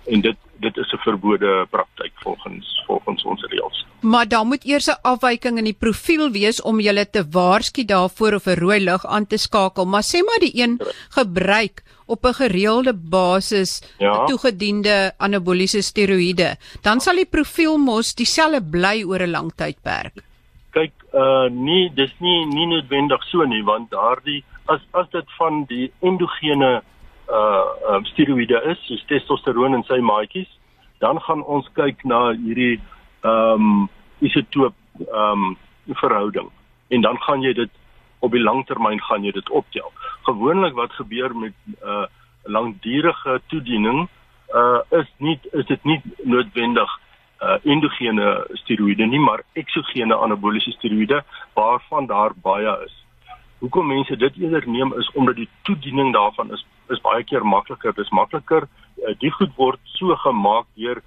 en 0.08 0.20
dit 0.20 0.36
dit 0.60 0.76
is 0.76 0.92
'n 0.92 1.02
verbode 1.06 1.66
praktyk 1.70 2.12
volgens 2.14 2.82
volgens 2.86 3.24
ons 3.24 3.42
reëls. 3.50 3.86
Maar 4.00 4.28
daar 4.28 4.46
moet 4.46 4.64
eers 4.64 4.86
'n 4.86 5.00
afwyking 5.02 5.58
in 5.58 5.64
die 5.64 5.78
profiel 5.78 6.30
wees 6.30 6.62
om 6.62 6.80
julle 6.80 7.10
te 7.10 7.28
waarsku 7.30 7.84
daarvoor 7.84 8.32
of 8.34 8.46
'n 8.46 8.58
rooi 8.58 8.80
lig 8.80 9.06
aan 9.06 9.26
te 9.26 9.36
skakel. 9.36 9.84
Maar 9.86 10.02
sê 10.02 10.18
maar 10.24 10.40
die 10.40 10.62
een 10.62 10.80
gebruik 11.08 11.82
op 12.06 12.24
'n 12.24 12.34
gereelde 12.34 12.94
basis 12.94 13.82
ja. 13.98 14.24
toegediende 14.24 15.12
anaboliese 15.16 15.82
steroïde, 15.82 16.56
dan 16.82 17.00
sal 17.00 17.14
die 17.14 17.26
profiel 17.30 17.76
mos 17.76 18.14
dieselfde 18.14 18.62
bly 18.62 19.04
oor 19.04 19.22
'n 19.22 19.30
lang 19.30 19.52
tydperk. 19.54 20.14
Kyk, 20.70 20.92
uh 21.12 21.48
nee, 21.50 21.90
dis 21.94 22.14
nie 22.18 22.46
nie 22.46 22.66
noodwendig 22.66 23.22
so 23.22 23.44
nie, 23.44 23.64
want 23.64 23.90
daardie 23.90 24.44
as 24.64 24.80
as 24.90 25.06
dit 25.10 25.28
van 25.38 25.64
die 25.64 25.92
endogene 26.00 26.82
uh 27.30 27.94
um, 27.94 28.04
steroïde 28.12 28.60
is, 28.72 28.78
soos 28.86 29.04
testosteron 29.06 29.74
in 29.74 29.84
sy 29.88 30.00
maatjies, 30.00 30.48
dan 30.98 31.20
gaan 31.20 31.42
ons 31.44 31.68
kyk 31.78 32.04
na 32.04 32.32
hierdie 32.32 32.80
ehm 33.22 33.64
um, 33.68 33.88
isotoop 34.24 34.74
ehm 35.06 35.44
um, 35.48 35.56
verhouding 36.00 36.48
en 36.88 37.00
dan 37.00 37.18
gaan 37.20 37.42
jy 37.42 37.52
dit 37.52 37.70
op 38.18 38.32
die 38.34 38.42
langtermyn 38.42 39.00
gaan 39.00 39.24
jy 39.24 39.32
dit 39.32 39.50
optel. 39.50 39.92
Gewoonlik 40.26 40.74
wat 40.74 40.92
gebeur 40.92 41.36
met 41.36 41.54
uh 41.82 42.06
langdurige 42.48 43.40
toediening 43.52 44.08
uh 44.54 44.80
is 45.00 45.08
nie 45.18 45.36
is 45.52 45.66
dit 45.66 45.84
nie 45.84 46.00
noodwendig 46.24 46.90
uh 47.42 47.58
endogene 47.62 48.46
steroïde 48.62 49.06
nie, 49.06 49.20
maar 49.20 49.44
eksogene 49.52 50.16
anaboliese 50.16 50.72
steroïde 50.78 51.22
waarvan 51.54 52.06
daar 52.06 52.32
baie 52.42 52.78
is. 52.86 52.94
Hoekom 53.58 53.86
mense 53.86 54.16
dit 54.16 54.36
eerder 54.38 54.68
neem 54.68 54.92
is 54.98 55.10
omdat 55.14 55.36
die 55.36 55.48
toediening 55.62 56.12
daarvan 56.14 56.52
is 56.52 56.66
is 56.88 57.00
baie 57.04 57.24
keer 57.24 57.44
makliker. 57.44 57.92
Dis 57.94 58.10
makliker. 58.10 58.68
Uh, 58.96 59.14
die 59.20 59.30
goed 59.30 59.54
word 59.56 59.80
so 59.98 60.16
gemaak 60.16 60.66
deur 60.74 61.02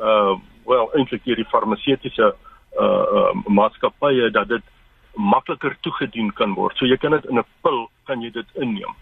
uh 0.00 0.36
wel 0.66 0.88
eintlik 0.98 1.24
deur 1.24 1.38
die 1.38 1.50
farmaseutiese 1.50 2.32
uh, 2.80 2.84
uh 3.16 3.32
maatskappye 3.46 4.30
dat 4.30 4.48
dit 4.48 4.62
makliker 5.14 5.76
toegedien 5.80 6.32
kan 6.32 6.54
word. 6.54 6.76
So 6.76 6.86
jy 6.86 6.96
kan 6.96 7.10
dit 7.10 7.24
in 7.24 7.38
'n 7.38 7.44
pil 7.62 7.90
kan 8.04 8.22
jy 8.22 8.30
dit 8.30 8.46
inneem. 8.54 8.94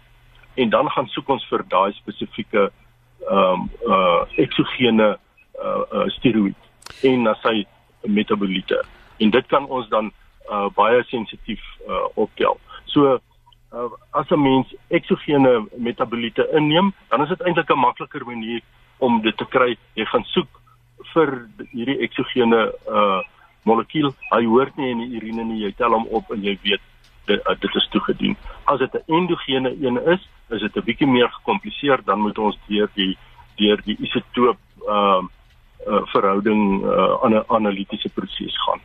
En 0.55 0.71
dan 0.71 0.91
gaan 0.91 1.09
soek 1.09 1.29
ons 1.29 1.47
vir 1.49 1.65
daai 1.69 1.93
spesifieke 1.93 2.71
ehm 3.31 3.53
um, 3.53 3.71
uh 3.89 4.25
eksogene 4.37 5.17
uh, 5.65 5.83
uh 5.93 6.09
steroïd. 6.19 6.61
en 7.03 7.23
na 7.23 7.35
sy 7.43 7.65
metaboliete. 8.03 8.85
En 9.19 9.31
dit 9.31 9.47
kan 9.47 9.67
ons 9.67 9.89
dan 9.89 10.11
uh, 10.51 10.69
baie 10.77 11.03
sensitief 11.09 11.63
uh, 11.89 12.05
optel. 12.15 12.59
So 12.95 13.19
uh, 13.75 13.91
as 14.15 14.31
'n 14.31 14.43
mens 14.43 14.75
eksogene 14.89 15.67
metaboliete 15.77 16.49
inneem, 16.53 16.93
dan 17.11 17.23
is 17.23 17.29
dit 17.29 17.43
eintlik 17.43 17.71
'n 17.71 17.79
makliker 17.79 18.25
manier 18.25 18.61
om 18.99 19.21
dit 19.21 19.37
te 19.37 19.45
kry. 19.45 19.77
Jy 19.95 20.05
gaan 20.05 20.25
soek 20.25 20.49
vir 21.13 21.49
hierdie 21.73 21.99
eksogene 22.07 22.73
uh 22.89 23.21
molekuul. 23.65 24.13
Hy 24.31 24.45
hoort 24.45 24.77
nie 24.77 24.91
in 24.93 24.99
die 24.99 25.17
urine 25.17 25.45
nie. 25.45 25.63
Jy 25.65 25.73
tel 25.79 25.95
hom 25.97 26.05
op 26.13 26.31
en 26.31 26.43
jy 26.45 26.53
weet 26.63 26.83
dit, 27.27 27.41
uh, 27.41 27.55
dit 27.61 27.75
is 27.75 27.89
toegedien. 27.91 28.37
As 28.65 28.79
dit 28.79 28.95
'n 28.95 29.13
endogene 29.19 29.71
een 29.81 29.99
is, 30.15 30.29
is 30.51 30.61
dit 30.61 30.77
'n 30.77 30.85
bietjie 30.85 31.07
meer 31.07 31.29
gekompliseer, 31.29 32.05
dan 32.05 32.21
moet 32.21 32.39
ons 32.39 32.59
deur 32.69 32.91
die 32.95 33.17
deur 33.57 33.81
die 33.85 33.97
isotoop 34.01 34.59
uh, 34.89 35.23
uh 35.87 36.03
verhouding 36.13 36.85
uh 36.85 37.25
aan 37.25 37.35
'n 37.35 37.45
analitiese 37.49 38.09
proses 38.09 38.57
gaan. 38.65 38.81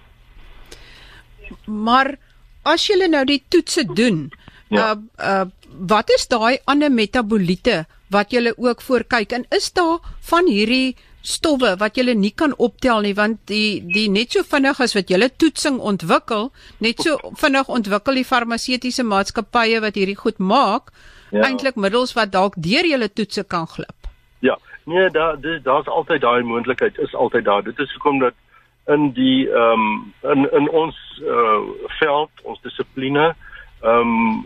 Maar 1.65 2.17
as 2.63 2.87
jy 2.87 3.07
nou 3.07 3.25
die 3.25 3.43
toetse 3.49 3.85
doen, 3.93 4.29
ja. 4.69 4.93
uh 4.93 4.97
uh 5.17 5.45
wat 5.69 6.09
is 6.09 6.25
daai 6.27 6.57
ander 6.65 6.89
metaboliete 6.91 7.85
wat 8.09 8.33
jy 8.33 8.51
ook 8.57 8.81
voor 8.81 9.03
kyk 9.05 9.31
en 9.37 9.45
is 9.53 9.69
daar 9.73 9.99
van 10.31 10.47
hierdie 10.49 10.95
stowwe 11.21 11.75
wat 11.79 11.97
jy 11.97 12.13
nie 12.15 12.31
kan 12.31 12.53
optel 12.57 13.03
nie 13.05 13.13
want 13.13 13.39
die 13.51 13.81
die 13.93 14.07
net 14.09 14.33
so 14.33 14.43
vinnig 14.43 14.79
as 14.79 14.95
wat 14.95 15.11
jy 15.11 15.29
toetsing 15.29 15.79
ontwikkel, 15.79 16.51
net 16.79 17.01
so 17.03 17.17
vinnig 17.41 17.69
ontwikkel 17.69 18.15
die 18.15 18.25
farmaseutiese 18.25 19.03
maatskappye 19.03 19.81
wat 19.83 19.95
hierdie 19.95 20.17
goed 20.17 20.39
maak, 20.39 20.91
ja. 21.31 21.43
eintlik 21.43 21.75
middels 21.75 22.15
wat 22.15 22.31
dalk 22.31 22.55
deur 22.57 22.85
julle 22.85 23.09
toetse 23.09 23.43
kan 23.43 23.67
glip. 23.67 24.09
Ja, 24.39 24.57
nee, 24.85 25.09
daar 25.09 25.37
daar's 25.63 25.87
altyd 25.87 26.21
daai 26.21 26.43
moontlikheid 26.43 26.97
is 26.97 27.13
altyd 27.13 27.45
daar. 27.45 27.63
Dit 27.63 27.79
is 27.79 27.93
hoekom 27.93 28.19
dat 28.19 28.33
in 28.87 29.11
die 29.13 29.49
ehm 29.49 29.85
um, 29.85 30.13
in 30.31 30.51
in 30.51 30.69
ons 30.69 30.95
uh 31.21 31.59
veld, 31.99 32.31
dissipline, 32.79 33.35
ehm 33.81 33.99
um, 33.99 34.45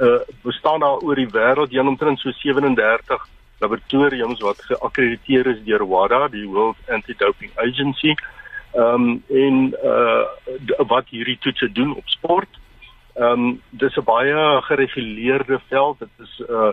uh, 0.00 0.20
bestaan 0.42 0.80
daar 0.80 0.98
oor 1.02 1.14
die 1.14 1.30
wêreld 1.30 1.70
heen 1.70 1.88
omtrent 1.88 2.18
so 2.18 2.30
37 2.30 3.28
laboratoriums 3.60 4.40
wat 4.40 4.62
geakkrediteer 4.62 5.46
is 5.46 5.60
deur 5.64 5.86
WADA, 5.86 6.28
die 6.28 6.48
World 6.48 6.76
Anti-Doping 6.88 7.50
Agency. 7.56 8.14
Ehm 8.74 8.94
um, 8.94 9.22
en 9.28 9.74
uh 9.84 10.86
wat 10.88 11.08
hierdie 11.08 11.38
toetse 11.40 11.72
doen 11.72 11.94
op 11.94 12.08
sport. 12.08 12.58
Ehm 13.14 13.46
um, 13.46 13.60
dis 13.70 13.96
'n 13.96 14.04
baie 14.04 14.62
gereguleerde 14.62 15.60
veld. 15.68 15.98
Dit 15.98 16.08
is 16.18 16.42
uh 16.48 16.72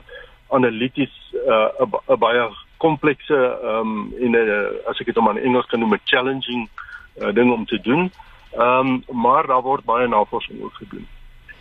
analities 0.49 1.33
uh 1.45 1.69
'n 2.07 2.19
baie 2.19 2.49
komplekse 2.77 3.59
ehm 3.63 3.79
um, 3.79 4.13
en 4.19 4.31
'n 4.31 4.81
as 4.87 4.99
ek 4.99 5.05
dit 5.05 5.17
om 5.17 5.29
in 5.29 5.43
Engels 5.43 5.65
kan 5.65 5.79
noem 5.79 5.93
'n 5.93 6.01
challenging 6.03 6.69
uh, 7.21 7.33
ding 7.33 7.51
om 7.51 7.65
te 7.65 7.79
doen. 7.81 8.11
Um, 8.57 9.03
maar 9.11 9.47
daar 9.47 9.61
word 9.61 9.85
baie 9.85 10.07
navorsing 10.07 10.61
ook 10.61 10.73
gedoen 10.73 11.07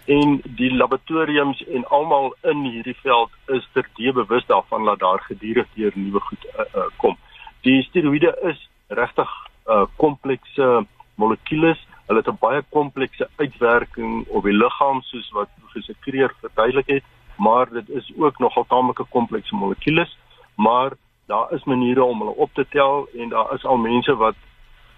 en 0.08 0.38
die 0.56 0.70
laboratoriums 0.74 1.60
en 1.66 1.84
almal 1.92 2.30
in 2.48 2.62
hierdie 2.64 2.96
veld 3.02 3.30
is 3.46 3.66
terdee 3.72 4.12
bewus 4.12 4.46
daarvan 4.46 4.84
dat 4.84 4.98
daar 4.98 5.20
gedurig 5.20 5.66
deur 5.74 5.92
nuwe 5.94 6.20
goed 6.20 6.46
uh, 6.46 6.64
uh, 6.74 6.86
kom. 6.96 7.16
Die 7.60 7.82
steroïde 7.82 8.32
is 8.50 8.62
regtig 8.86 9.28
'n 9.28 9.72
uh, 9.72 9.84
komplekse 9.96 10.86
molekules. 11.14 11.78
Hulle 12.06 12.22
het 12.24 12.30
'n 12.32 12.40
baie 12.40 12.62
komplekse 12.70 13.28
uitwerking 13.36 14.24
op 14.28 14.42
die 14.44 14.56
liggaam 14.56 15.02
soos 15.02 15.30
wat 15.30 15.50
gesekreer 15.74 16.34
verduidelik 16.40 16.88
het, 16.88 17.04
maar 17.36 17.68
dit 17.70 17.88
is 17.88 18.12
ook 18.16 18.38
nogal 18.38 18.64
tamelike 18.68 19.04
komplekse 19.10 19.54
molekules, 19.54 20.18
maar 20.56 20.92
daar 21.26 21.52
is 21.52 21.64
maniere 21.64 22.04
om 22.04 22.18
hulle 22.18 22.36
op 22.36 22.50
te 22.54 22.66
tel 22.68 23.08
en 23.18 23.28
daar 23.28 23.54
is 23.54 23.64
al 23.64 23.76
mense 23.76 24.16
wat 24.16 24.34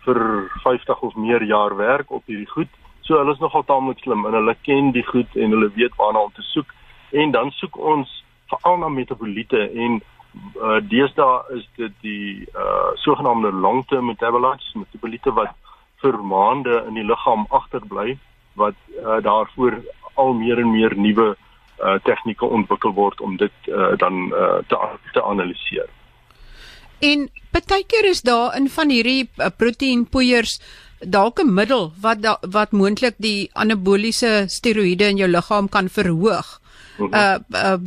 vir 0.05 0.21
50 0.65 1.03
of 1.09 1.17
meer 1.17 1.43
jaar 1.45 1.77
werk 1.77 2.11
op 2.11 2.23
hierdie 2.27 2.51
goed 2.51 2.81
So 3.11 3.19
hulle 3.19 3.33
is 3.35 3.41
nogal 3.43 3.65
taamlik 3.67 3.99
slim 4.05 4.23
en 4.29 4.37
hulle 4.39 4.53
ken 4.63 4.93
die 4.95 5.03
goed 5.03 5.33
en 5.35 5.51
hulle 5.51 5.69
weet 5.75 5.97
waarna 5.99 6.21
om 6.29 6.33
te 6.35 6.45
soek 6.53 6.69
en 7.23 7.33
dan 7.35 7.51
soek 7.57 7.79
ons 7.93 8.11
veral 8.53 8.79
na 8.79 8.91
metaboliete 8.95 9.65
en 9.85 9.97
uh, 9.99 10.79
deesdae 10.93 11.57
is 11.57 11.65
dit 11.81 11.97
die 12.07 12.47
uh, 12.55 12.93
sogenaamde 13.03 13.51
long-term 13.65 14.07
metabolites, 14.13 14.71
metaboliete 14.79 15.35
wat 15.35 15.57
vir 16.05 16.21
maande 16.23 16.85
in 16.87 17.01
die 17.01 17.07
liggaam 17.09 17.49
agterbly 17.51 18.15
wat 18.63 18.79
uh, 19.01 19.19
daarvoor 19.27 19.81
al 20.15 20.31
meer 20.39 20.63
en 20.63 20.71
meer 20.71 20.95
nuwe 20.95 21.33
uh, 21.35 21.97
tegnieke 22.07 22.47
ontwikkel 22.47 22.95
word 22.95 23.19
om 23.27 23.35
dit 23.43 23.73
uh, 23.75 23.97
dan 23.99 24.29
uh, 24.31 24.61
te 24.71 24.79
te 25.19 25.27
analiseer. 25.35 25.91
En 27.01 27.29
partykeer 27.51 28.05
is 28.05 28.23
daar 28.23 28.57
in 28.57 28.69
van 28.69 28.91
hierdie 28.91 29.31
uh, 29.37 29.47
proteïenpoeiers 29.57 30.61
dalk 31.01 31.41
'n 31.41 31.55
middel 31.55 31.93
wat 32.01 32.23
da, 32.23 32.39
wat 32.41 32.73
moontlik 32.73 33.15
die 33.17 33.51
anaboliese 33.53 34.45
steroïde 34.47 35.05
in 35.09 35.17
jou 35.17 35.29
liggaam 35.29 35.69
kan 35.69 35.89
verhoog. 35.89 36.61
Mhm. 36.99 37.15
Uh 37.15 37.39
uh 37.51 37.79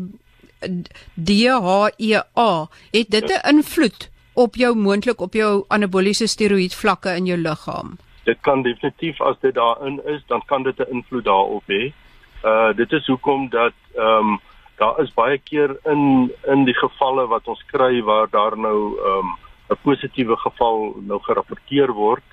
DHEA 1.13 2.67
het 2.91 3.09
dit 3.09 3.29
'n 3.29 3.55
invloed 3.55 4.09
op 4.33 4.55
jou 4.55 4.75
moontlik 4.75 5.21
op 5.21 5.33
jou 5.33 5.65
anaboliese 5.67 6.27
steroïd 6.27 6.75
vlakke 6.75 7.15
in 7.15 7.25
jou 7.25 7.37
liggaam. 7.37 7.97
Dit 8.23 8.37
kan 8.41 8.61
definitief 8.61 9.21
as 9.21 9.35
dit 9.41 9.53
daarin 9.53 10.01
is, 10.05 10.23
dan 10.27 10.41
kan 10.45 10.63
dit 10.63 10.79
'n 10.79 10.91
invloed 10.91 11.23
daarop 11.23 11.63
hê. 11.67 11.93
Uh 12.43 12.73
dit 12.75 12.91
is 12.91 13.07
hoekom 13.07 13.49
dat 13.49 13.73
ehm 13.95 14.27
um, 14.27 14.39
daar 14.77 14.99
is 15.01 15.13
baie 15.13 15.37
keer 15.37 15.77
in 15.85 16.31
in 16.47 16.65
die 16.65 16.77
gevalle 16.77 17.27
wat 17.27 17.47
ons 17.47 17.63
kry 17.71 18.01
waar 18.01 18.29
daar 18.29 18.57
nou 18.57 18.77
ehm 18.99 19.17
um, 19.17 19.35
'n 19.69 19.81
positiewe 19.83 20.37
geval 20.37 20.93
nou 21.09 21.19
gerapporteer 21.19 21.91
word 21.93 22.23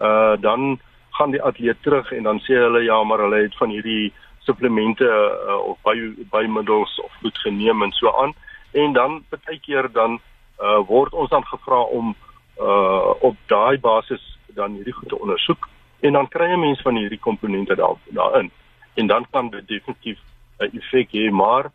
uh 0.00 0.36
dan 0.40 0.80
gaan 1.10 1.30
die 1.30 1.42
atleet 1.42 1.82
terug 1.82 2.12
en 2.12 2.22
dan 2.22 2.38
sê 2.40 2.54
hulle 2.54 2.82
ja 2.84 3.02
maar 3.02 3.18
hulle 3.18 3.42
het 3.42 3.56
van 3.56 3.70
hierdie 3.70 4.12
supplemente 4.48 5.04
uh, 5.04 5.58
of 5.70 5.76
by 5.82 5.96
bymiddels 6.32 7.00
of 7.04 7.12
goed 7.22 7.38
geneem 7.44 7.82
en 7.82 7.92
so 7.92 8.12
aan. 8.22 8.32
En 8.72 8.92
dan 8.92 9.24
baie 9.30 9.58
keer 9.60 9.90
dan 9.92 10.20
uh 10.62 10.80
word 10.86 11.12
ons 11.12 11.30
dan 11.30 11.44
gevra 11.46 11.80
om 11.98 12.14
uh 12.60 13.10
op 13.30 13.36
daai 13.46 13.78
basis 13.78 14.24
dan 14.60 14.78
hierdie 14.78 14.96
goed 14.96 15.08
te 15.08 15.18
ondersoek 15.18 15.68
en 16.00 16.12
dan 16.18 16.28
kry 16.28 16.48
'n 16.52 16.60
mens 16.60 16.80
van 16.82 16.96
hierdie 16.96 17.24
komponente 17.28 17.74
daar 17.74 17.98
daarin. 18.20 18.50
En 18.94 19.06
dan 19.06 19.26
kan 19.30 19.50
dit 19.50 19.68
definitief 19.68 20.18
'n 20.58 20.70
effek 20.78 21.12
hê 21.12 21.30
maar 21.30 21.70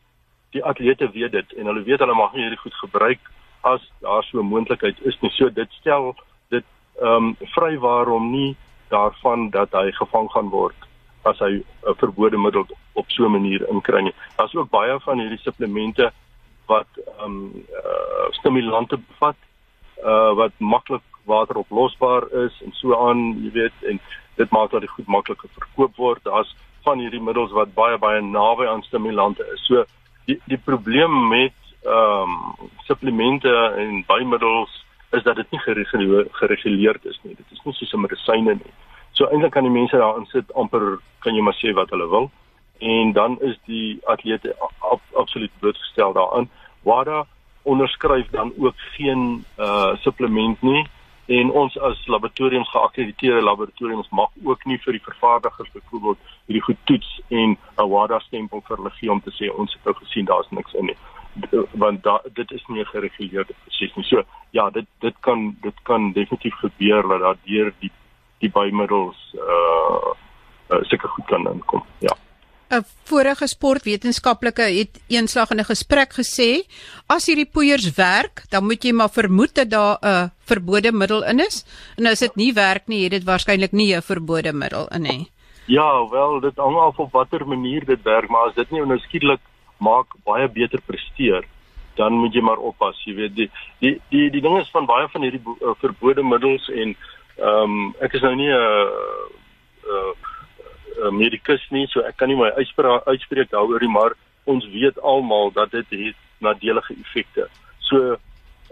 die 0.53 0.63
atlete 0.63 1.09
weet 1.11 1.31
dit 1.31 1.53
en 1.57 1.65
hulle 1.65 1.83
weet 1.83 1.99
hulle 1.99 2.15
mag 2.15 2.33
nie 2.33 2.45
hierdie 2.45 2.63
goed 2.65 2.75
gebruik 2.81 3.31
as 3.61 3.81
daar 4.01 4.23
so 4.23 4.39
'n 4.39 4.51
moontlikheid 4.53 4.97
is 5.01 5.17
nie 5.21 5.31
so 5.31 5.49
dit 5.49 5.71
stel 5.79 6.15
ehm 7.01 7.25
um, 7.25 7.35
vry 7.55 7.77
waarom 7.77 8.31
nie 8.31 8.55
daarvan 8.89 9.49
dat 9.49 9.71
hy 9.71 9.91
gevang 9.91 10.29
gaan 10.31 10.49
word 10.49 10.75
as 11.23 11.39
hy 11.39 11.63
'n 11.89 11.95
verbode 11.97 12.37
middel 12.37 12.65
op 12.93 13.09
so 13.09 13.25
'n 13.25 13.31
manier 13.31 13.67
inkry 13.69 14.01
nie. 14.01 14.13
Daar's 14.37 14.55
ook 14.55 14.69
baie 14.69 14.99
van 14.99 15.19
hierdie 15.19 15.39
supplemente 15.41 16.11
wat 16.67 16.87
ehm 16.97 17.25
um, 17.25 17.65
uh, 17.73 18.27
stimulante 18.29 18.97
bevat 18.97 19.35
uh 20.03 20.33
wat 20.33 20.51
maklik 20.57 21.07
wateroplosbaar 21.25 22.23
is 22.45 22.61
en 22.65 22.71
so 22.71 23.07
aan, 23.07 23.43
jy 23.43 23.51
weet, 23.51 23.77
en 23.81 23.99
dit 24.35 24.49
maak 24.51 24.71
dat 24.71 24.81
dit 24.81 24.89
goed 24.89 25.07
makliker 25.07 25.49
verkoop 25.49 25.95
word. 25.95 26.23
Daar's 26.23 26.55
van 26.83 26.99
hierdie 26.99 27.21
middels 27.21 27.51
wat 27.51 27.73
baie 27.73 27.97
baie 27.97 28.21
naby 28.21 28.65
aan 28.65 28.83
stimulante 28.83 29.43
is. 29.53 29.65
So 29.65 29.85
die 30.25 30.39
die 30.45 30.57
probleem 30.57 31.27
met 31.27 31.53
ehm 31.83 32.31
um, 32.31 32.69
supplemente 32.87 33.51
en 33.77 34.03
bymiddels 34.07 34.85
is 35.11 35.23
dat 35.23 35.35
dit 35.35 35.51
nie 35.51 35.59
gereguleerd 35.59 37.05
is 37.05 37.19
nie. 37.23 37.35
Dit 37.35 37.45
is 37.51 37.61
nie 37.63 37.73
soos 37.73 37.93
'n 37.93 38.01
medisyne 38.01 38.53
nie. 38.53 38.73
So 39.11 39.25
eintlik 39.25 39.51
kan 39.51 39.63
die 39.63 39.71
mense 39.71 39.97
daarin 39.97 40.25
sit 40.25 40.53
amper 40.53 40.99
kan 41.19 41.35
jy 41.35 41.41
maar 41.41 41.57
sê 41.59 41.73
wat 41.73 41.89
hulle 41.89 42.09
wil 42.09 42.31
en 42.79 43.11
dan 43.11 43.37
is 43.41 43.57
die 43.65 43.99
atlete 44.03 44.55
ab, 44.59 45.01
absoluut 45.15 45.51
blootgestel 45.59 46.13
daaraan. 46.13 46.49
WADA 46.83 47.25
onderskryf 47.63 48.27
dan 48.29 48.53
ook 48.57 48.75
geen 48.77 49.45
uh 49.57 49.95
supplement 49.95 50.61
nie 50.61 50.87
en 51.25 51.51
ons 51.51 51.77
as 51.77 52.07
laboratoriums 52.07 52.69
geakkrediteerde 52.69 53.41
laboratoriums 53.41 54.09
mag 54.11 54.29
ook 54.43 54.65
nie 54.65 54.77
vir 54.85 54.93
die 54.93 55.03
vervaardigers 55.03 55.71
byvoorbeeld 55.71 56.17
hierdie 56.45 56.65
goed 56.67 56.77
toets 56.83 57.21
en 57.29 57.57
'n 57.77 57.89
WADA 57.89 58.19
stempel 58.19 58.61
vir 58.67 58.77
hulle 58.77 58.91
gee 58.99 59.11
om 59.11 59.21
te 59.21 59.31
sê 59.31 59.51
ons 59.55 59.73
het 59.73 59.85
nou 59.85 59.95
gesien 59.95 60.25
daar's 60.25 60.49
niks 60.49 60.73
in 60.73 60.85
nie 60.85 60.97
want 61.71 62.03
da, 62.03 62.21
dit 62.33 62.51
is 62.51 62.63
nie 62.67 62.85
gereguleerde 62.85 63.55
proses 63.63 63.95
nie. 63.97 64.05
So 64.07 64.23
ja, 64.51 64.69
dit 64.69 64.87
dit 65.01 65.15
kan 65.25 65.55
dit 65.61 65.79
kan 65.89 66.11
definitief 66.13 66.55
gebeur 66.61 67.07
dat 67.07 67.23
daar 67.25 67.39
deur 67.45 67.73
die 67.79 67.91
die 68.43 68.51
bymiddels 68.51 69.17
uh, 69.39 70.13
uh 70.69 70.83
seker 70.89 71.09
goed 71.09 71.25
kan 71.25 71.47
inkom. 71.49 71.83
Ja. 71.99 72.15
'n 72.73 72.85
Vorige 73.05 73.47
sportwetenskaplike 73.47 74.61
het 74.61 75.01
eenslag 75.07 75.51
in 75.51 75.59
'n 75.59 75.71
gesprek 75.73 76.13
gesê 76.13 76.65
as 77.07 77.25
hierdie 77.25 77.49
poeiers 77.49 77.93
werk, 77.95 78.45
dan 78.49 78.65
moet 78.65 78.83
jy 78.83 78.91
maar 78.91 79.09
vermoed 79.09 79.55
dat 79.55 79.69
daar 79.69 79.97
'n 80.01 80.31
verbode 80.53 80.91
middel 80.91 81.23
in 81.29 81.39
is. 81.39 81.63
En 81.97 82.09
as 82.11 82.19
dit 82.25 82.35
nie 82.35 82.51
werk 82.53 82.87
nie, 82.87 83.03
het 83.05 83.17
dit 83.17 83.29
waarskynlik 83.29 83.71
nie 83.71 83.93
'n 83.95 84.01
verbode 84.01 84.53
middel 84.53 84.87
in 84.95 85.01
nie. 85.01 85.23
Ja, 85.65 86.09
wel, 86.09 86.39
dit 86.39 86.57
hang 86.57 86.75
af 86.75 86.99
op 86.99 87.11
watter 87.11 87.47
manier 87.47 87.85
dit 87.85 88.01
werk, 88.03 88.29
maar 88.29 88.49
as 88.49 88.55
dit 88.55 88.71
nie 88.71 88.85
nou 88.85 88.99
skielik 88.99 89.39
maak 89.79 90.07
baie 90.23 90.47
beter 90.47 90.81
presteer, 90.85 91.45
dan 91.95 92.13
moet 92.13 92.33
jy 92.33 92.41
maar 92.41 92.57
oppas, 92.57 92.99
jy 93.05 93.15
weet 93.15 93.35
die 93.35 93.49
die 93.79 93.93
die 94.09 94.29
die 94.33 94.41
ding 94.41 94.57
is 94.59 94.71
van 94.73 94.85
baie 94.89 95.07
van 95.13 95.21
hierdie 95.21 95.41
uh, 95.61 95.75
verbode 95.79 96.23
middels 96.23 96.67
en 96.69 96.95
ehm 97.37 97.63
um, 97.63 97.95
ek 98.01 98.13
is 98.13 98.21
nou 98.21 98.35
nie 98.35 98.49
'n 98.49 98.59
uh, 98.59 99.25
uh, 99.93 100.11
uh, 101.03 101.11
medikus 101.11 101.63
nie, 101.69 101.87
so 101.87 102.01
ek 102.01 102.17
kan 102.17 102.27
nie 102.27 102.37
my 102.37 102.51
uitspraak 102.59 103.07
uitspreek 103.07 103.49
daaroor 103.49 103.81
nie, 103.81 103.93
maar 103.93 104.13
ons 104.43 104.65
weet 104.67 104.99
almal 104.99 105.51
dat 105.51 105.71
dit 105.71 105.89
het 105.89 106.15
nadelige 106.39 106.95
effekte. 107.01 107.47
So 107.79 108.17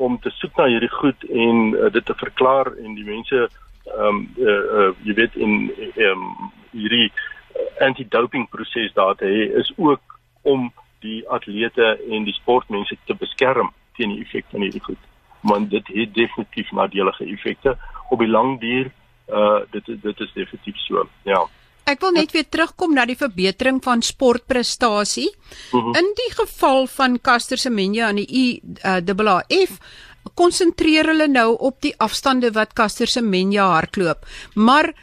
om 0.02 0.18
te 0.20 0.32
soek 0.38 0.58
na 0.58 0.68
hierdie 0.72 0.92
goed 0.94 1.26
en 1.30 1.60
uh, 1.74 1.90
dit 1.94 2.06
te 2.06 2.16
verklaar 2.18 2.72
en 2.78 2.96
die 2.98 3.08
mense 3.08 3.44
ehm 3.46 4.08
um, 4.08 4.24
uh, 4.38 4.64
uh, 4.80 4.90
jy 5.08 5.14
weet 5.20 5.36
in 5.36 5.54
ehm 5.96 6.26
um, 6.26 6.52
hierdie 6.72 7.12
anti-doping 7.84 8.48
proses 8.50 8.94
daar 8.94 9.16
te 9.20 9.28
hê 9.28 9.48
is 9.60 9.72
ook 9.78 10.20
om 10.42 10.70
die 11.02 11.22
atlete 11.30 11.98
en 12.10 12.24
die 12.24 12.38
sportmense 12.38 12.98
te 13.06 13.16
beskerm 13.18 13.72
teen 13.98 14.14
die 14.14 14.22
effek 14.24 14.46
van 14.54 14.66
hierdie 14.66 14.84
goed. 14.84 15.02
Want 15.42 15.70
dit 15.70 15.88
het 15.88 16.14
definitief 16.14 16.72
nadelige 16.72 17.26
effekte 17.26 17.78
op 18.10 18.20
die 18.20 18.30
lang 18.30 18.60
duur. 18.62 18.92
Uh 19.28 19.62
dit 19.74 19.90
dit 20.02 20.20
is 20.20 20.34
definitief 20.34 20.78
so. 20.86 21.08
Ja. 21.24 21.46
Ek 21.91 22.01
wil 22.04 22.13
net 22.15 22.32
weer 22.32 22.47
terugkom 22.47 22.93
na 22.95 23.06
die 23.06 23.17
verbetering 23.19 23.82
van 23.84 24.01
sportprestasie. 24.01 25.30
Mhm. 25.71 25.77
-huh. 25.77 25.97
In 25.99 26.13
die 26.15 26.32
geval 26.36 26.88
van 26.88 27.19
Caster 27.21 27.58
Semenya 27.58 28.08
aan 28.08 28.15
die 28.15 28.27
IAAF 28.27 29.80
konsentreer 30.34 31.06
hulle 31.06 31.27
nou 31.27 31.58
op 31.58 31.82
die 31.82 31.93
afstande 31.97 32.51
wat 32.51 32.73
Caster 32.73 33.08
Semenya 33.08 33.65
hardloop. 33.65 34.25
Maar 34.56 34.93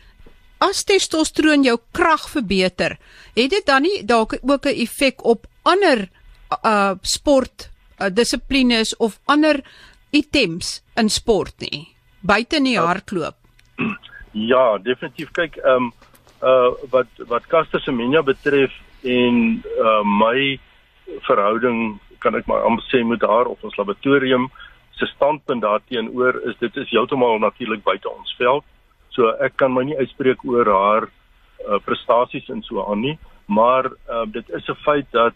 as 0.59 0.85
testosteron 0.85 1.63
jou 1.63 1.79
krag 1.93 2.29
verbeter, 2.31 2.99
het 3.35 3.51
dit 3.51 3.67
dan 3.67 3.83
nie 3.83 4.05
dalk 4.05 4.39
ook 4.43 4.67
'n 4.67 4.81
effek 4.83 5.25
op 5.25 5.47
ander 5.63 6.09
uh 6.65 6.95
sport 7.03 7.71
uh, 8.01 8.07
dissiplines 8.11 8.97
of 8.97 9.21
ander 9.25 9.61
items 10.11 10.83
in 10.97 11.11
sport 11.11 11.55
nie 11.59 11.99
buite 12.21 12.61
nie 12.61 12.79
hardloop. 12.79 13.37
Ja, 14.33 14.79
definitief 14.79 15.31
kyk 15.37 15.59
ehm 15.63 15.89
um, 15.89 15.93
uh 16.43 16.71
wat 16.91 17.11
wat 17.27 17.47
Caster 17.47 17.81
Semenya 17.81 18.23
betref 18.23 18.73
en 19.03 19.63
uh 19.79 20.03
my 20.05 20.59
verhouding 21.27 21.99
kan 22.19 22.35
ek 22.35 22.47
maar 22.47 22.67
amper 22.67 22.85
sê 22.91 23.03
met 23.05 23.23
haar 23.23 23.47
op 23.47 23.63
ons 23.65 23.77
laboratorium 23.77 24.49
se 24.99 25.07
standpunt 25.07 25.63
daarteenoor 25.63 26.41
is 26.51 26.59
dit 26.59 26.77
is 26.77 26.91
heeltemal 26.91 27.39
natuurlik 27.39 27.83
buite 27.83 28.11
ons 28.11 28.35
veld. 28.39 28.65
So 29.15 29.31
ek 29.43 29.57
kan 29.57 29.73
my 29.73 29.85
nie 29.87 29.99
uitspreek 29.99 30.43
oor 30.45 30.67
haar 30.67 31.07
uh, 31.07 31.79
prestasies 31.87 32.49
en 32.51 32.63
so 32.67 32.83
aan 32.91 33.03
nie, 33.07 33.19
maar 33.47 33.87
uh, 33.87 34.27
dit 34.27 34.51
is 34.51 34.69
'n 34.69 34.83
feit 34.85 35.07
dat 35.11 35.35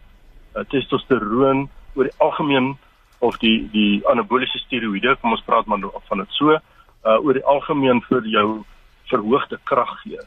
uh, 0.57 0.65
testosteroon 0.69 1.69
oor 1.95 2.05
die 2.05 2.19
algemeen 2.19 2.77
of 3.19 3.39
die 3.39 3.69
die 3.71 4.03
anaboliese 4.11 4.59
steroïde, 4.59 5.17
kom 5.21 5.33
ons 5.33 5.47
praat 5.47 5.67
maar 5.67 5.79
van 6.09 6.19
dit 6.19 6.31
so, 6.31 6.51
uh, 6.51 7.19
oor 7.25 7.35
die 7.35 7.45
algemeen 7.45 8.03
vir 8.11 8.27
jou 8.27 8.65
verhoogde 9.11 9.59
krag 9.65 10.01
gee. 10.03 10.19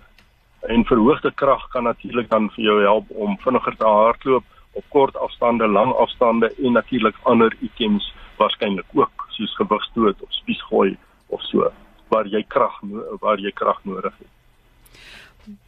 En 0.67 0.85
verhoogde 0.85 1.31
krag 1.33 1.67
kan 1.67 1.83
natuurlik 1.83 2.29
dan 2.29 2.49
vir 2.55 2.63
jou 2.63 2.81
help 2.81 3.09
om 3.09 3.37
vinniger 3.43 3.75
te 3.77 3.85
hardloop 3.85 4.43
op 4.71 4.85
kort 4.89 5.17
afstande, 5.17 5.67
lang 5.67 5.93
afstande 5.93 6.51
en 6.63 6.71
natuurlik 6.71 7.15
ander 7.23 7.55
items 7.59 8.13
waarskynlik 8.37 8.85
ook 8.93 9.27
soos 9.29 9.55
gewigstoot 9.55 10.21
of 10.21 10.33
spiesgooi 10.33 10.97
of 11.27 11.41
so 11.41 11.71
waar 12.07 12.27
jy 12.27 12.43
krag 12.47 12.79
waar 13.21 13.39
jy 13.39 13.51
krag 13.51 13.79
nodig 13.83 14.13
het. 14.17 14.31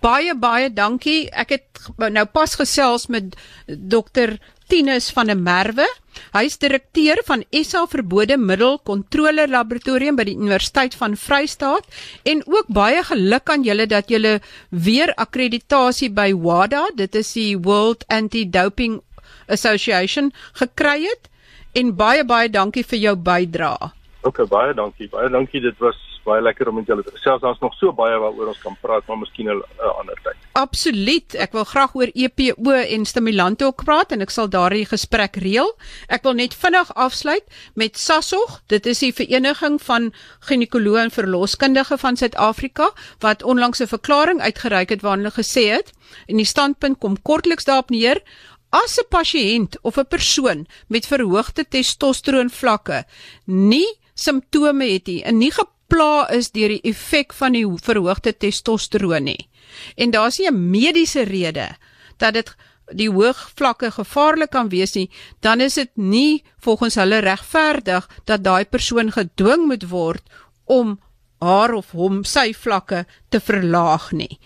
Baie 0.01 0.33
baie 0.35 0.69
dankie. 0.73 1.29
Ek 1.29 1.53
het 1.53 1.89
nou 1.97 2.25
pas 2.25 2.55
gesels 2.57 3.07
met 3.13 3.37
dokter 3.67 4.37
Tinus 4.67 5.09
van 5.15 5.31
der 5.31 5.39
Merwe. 5.39 5.85
Hy 6.33 6.43
is 6.49 6.57
direkteur 6.59 7.21
van 7.27 7.43
SA 7.55 7.85
Verbode 7.87 8.37
Middel 8.37 8.79
Kontrole 8.87 9.45
Laboratorium 9.47 10.17
by 10.17 10.25
die 10.27 10.35
Universiteit 10.35 10.97
van 10.97 11.15
Vryheid 11.15 11.87
en 12.27 12.43
ook 12.45 12.71
baie 12.73 13.03
geluk 13.03 13.49
aan 13.53 13.63
julle 13.63 13.87
dat 13.87 14.09
julle 14.09 14.39
weer 14.69 15.13
akkreditasie 15.15 16.09
by 16.09 16.33
WADA, 16.33 16.87
dit 16.95 17.15
is 17.15 17.33
die 17.33 17.57
World 17.57 18.03
Anti-Doping 18.09 18.99
Association 19.47 20.33
gekry 20.59 21.03
het 21.05 21.29
en 21.77 21.93
baie 21.95 22.25
baie 22.25 22.49
dankie 22.49 22.83
vir 22.83 22.99
jou 22.99 23.15
bydrae. 23.15 23.93
OK, 24.27 24.43
baie 24.49 24.73
dankie. 24.73 25.07
Baie 25.11 25.29
dankie. 25.29 25.61
Dit 25.61 25.77
was 25.79 25.97
baie 26.27 26.43
lekker 26.43 26.69
om 26.69 26.77
met 26.79 26.89
julle 26.89 27.05
te 27.05 27.13
gesels. 27.15 27.41
Daar's 27.41 27.61
nog 27.63 27.75
so 27.79 27.93
baie 27.95 28.17
waaroor 28.19 28.51
ons 28.51 28.61
kan 28.63 28.75
praat, 28.81 29.05
maar 29.07 29.19
miskien 29.21 29.49
'n 29.49 29.63
ander 29.99 30.19
tyd. 30.23 30.35
Absoluut. 30.57 31.35
Ek 31.35 31.51
wil 31.51 31.63
graag 31.63 31.95
oor 31.95 32.09
EPO 32.13 32.71
en 32.71 33.05
stimulante 33.05 33.65
ook 33.65 33.83
praat 33.83 34.11
en 34.11 34.21
ek 34.21 34.29
sal 34.29 34.49
daardie 34.49 34.85
gesprek 34.85 35.35
reël. 35.35 35.75
Ek 36.07 36.23
wil 36.23 36.33
net 36.33 36.53
vinnig 36.53 36.93
afsluit 36.95 37.43
met 37.75 37.97
SASOG. 37.97 38.61
Dit 38.67 38.85
is 38.85 38.99
die 38.99 39.13
vereniging 39.13 39.81
van 39.81 40.13
ginekoloë 40.39 41.01
en 41.01 41.11
verloskundige 41.11 41.97
van 41.97 42.17
Suid-Afrika 42.17 42.91
wat 43.19 43.43
onlangs 43.43 43.79
'n 43.81 43.87
verklaring 43.87 44.41
uitgereik 44.41 44.89
het 44.89 45.01
waarin 45.01 45.23
hulle 45.23 45.43
gesê 45.43 45.69
het 45.71 45.93
en 46.27 46.37
die 46.37 46.45
standpunt 46.45 46.99
kom 46.99 47.21
kortliks 47.21 47.65
daarop 47.65 47.89
neer 47.89 48.21
As 48.69 48.99
'n 48.99 49.07
pasiënt 49.09 49.77
of 49.81 49.97
'n 49.97 50.07
persoon 50.07 50.67
met 50.87 51.07
verhoogde 51.07 51.63
testosteron 51.67 52.49
vlakke 52.49 53.05
nie 53.45 53.87
simptome 54.13 54.85
het 54.85 55.07
nie 55.07 55.23
en 55.23 55.37
nie 55.37 55.51
gepla 55.87 56.29
is 56.29 56.51
deur 56.51 56.69
die 56.69 56.81
effek 56.83 57.33
van 57.33 57.53
die 57.53 57.65
verhoogde 57.83 58.33
testosteron 58.33 59.23
nie. 59.23 59.49
En 59.95 60.11
daar's 60.11 60.39
nie 60.39 60.47
'n 60.47 60.69
mediese 60.71 61.23
rede 61.23 61.75
dat 62.17 62.33
dit 62.33 62.55
die 62.93 63.09
hoë 63.09 63.33
vlakke 63.55 63.91
gevaarlik 63.91 64.51
kan 64.51 64.69
wees 64.69 64.95
nie 64.95 65.09
dan 65.41 65.61
is 65.61 65.73
dit 65.73 65.89
nie 65.95 66.43
volgens 66.59 66.95
hulle 66.95 67.19
regverdig 67.19 68.07
dat 68.25 68.43
daai 68.43 68.65
persoon 68.65 69.11
gedwing 69.11 69.67
moet 69.67 69.89
word 69.89 70.23
om 70.65 70.99
haar 71.39 71.73
of 71.73 71.91
hom 71.91 72.23
sy 72.23 72.53
vlakke 72.53 73.05
te 73.29 73.39
verlaag 73.39 74.11
nie. 74.11 74.39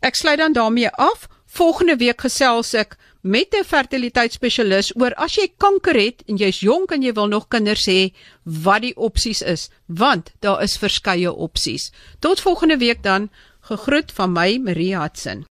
Ek 0.00 0.14
sluit 0.14 0.38
dan 0.38 0.52
daarmee 0.52 0.90
af. 0.90 1.28
Volgende 1.46 1.96
week 1.96 2.20
gesels 2.20 2.74
ek 2.74 2.96
met 3.22 3.54
'n 3.54 3.64
fertiliteitsspesialis 3.64 4.92
oor 4.96 5.14
as 5.14 5.34
jy 5.34 5.46
kanker 5.56 5.94
het 5.94 6.22
en 6.26 6.36
jy's 6.36 6.60
jonk 6.60 6.90
en 6.90 7.02
jy 7.02 7.12
wil 7.12 7.26
nog 7.26 7.48
kinders 7.48 7.86
hê, 7.86 8.12
wat 8.44 8.82
die 8.82 8.96
opsies 8.96 9.42
is, 9.42 9.70
want 9.86 10.32
daar 10.40 10.62
is 10.62 10.76
verskeie 10.76 11.32
opsies. 11.32 11.92
Tot 12.18 12.40
volgende 12.40 12.76
week 12.76 13.02
dan, 13.02 13.30
gegroet 13.60 14.12
van 14.12 14.32
my 14.32 14.58
Marie 14.58 14.96
Hudson. 14.98 15.46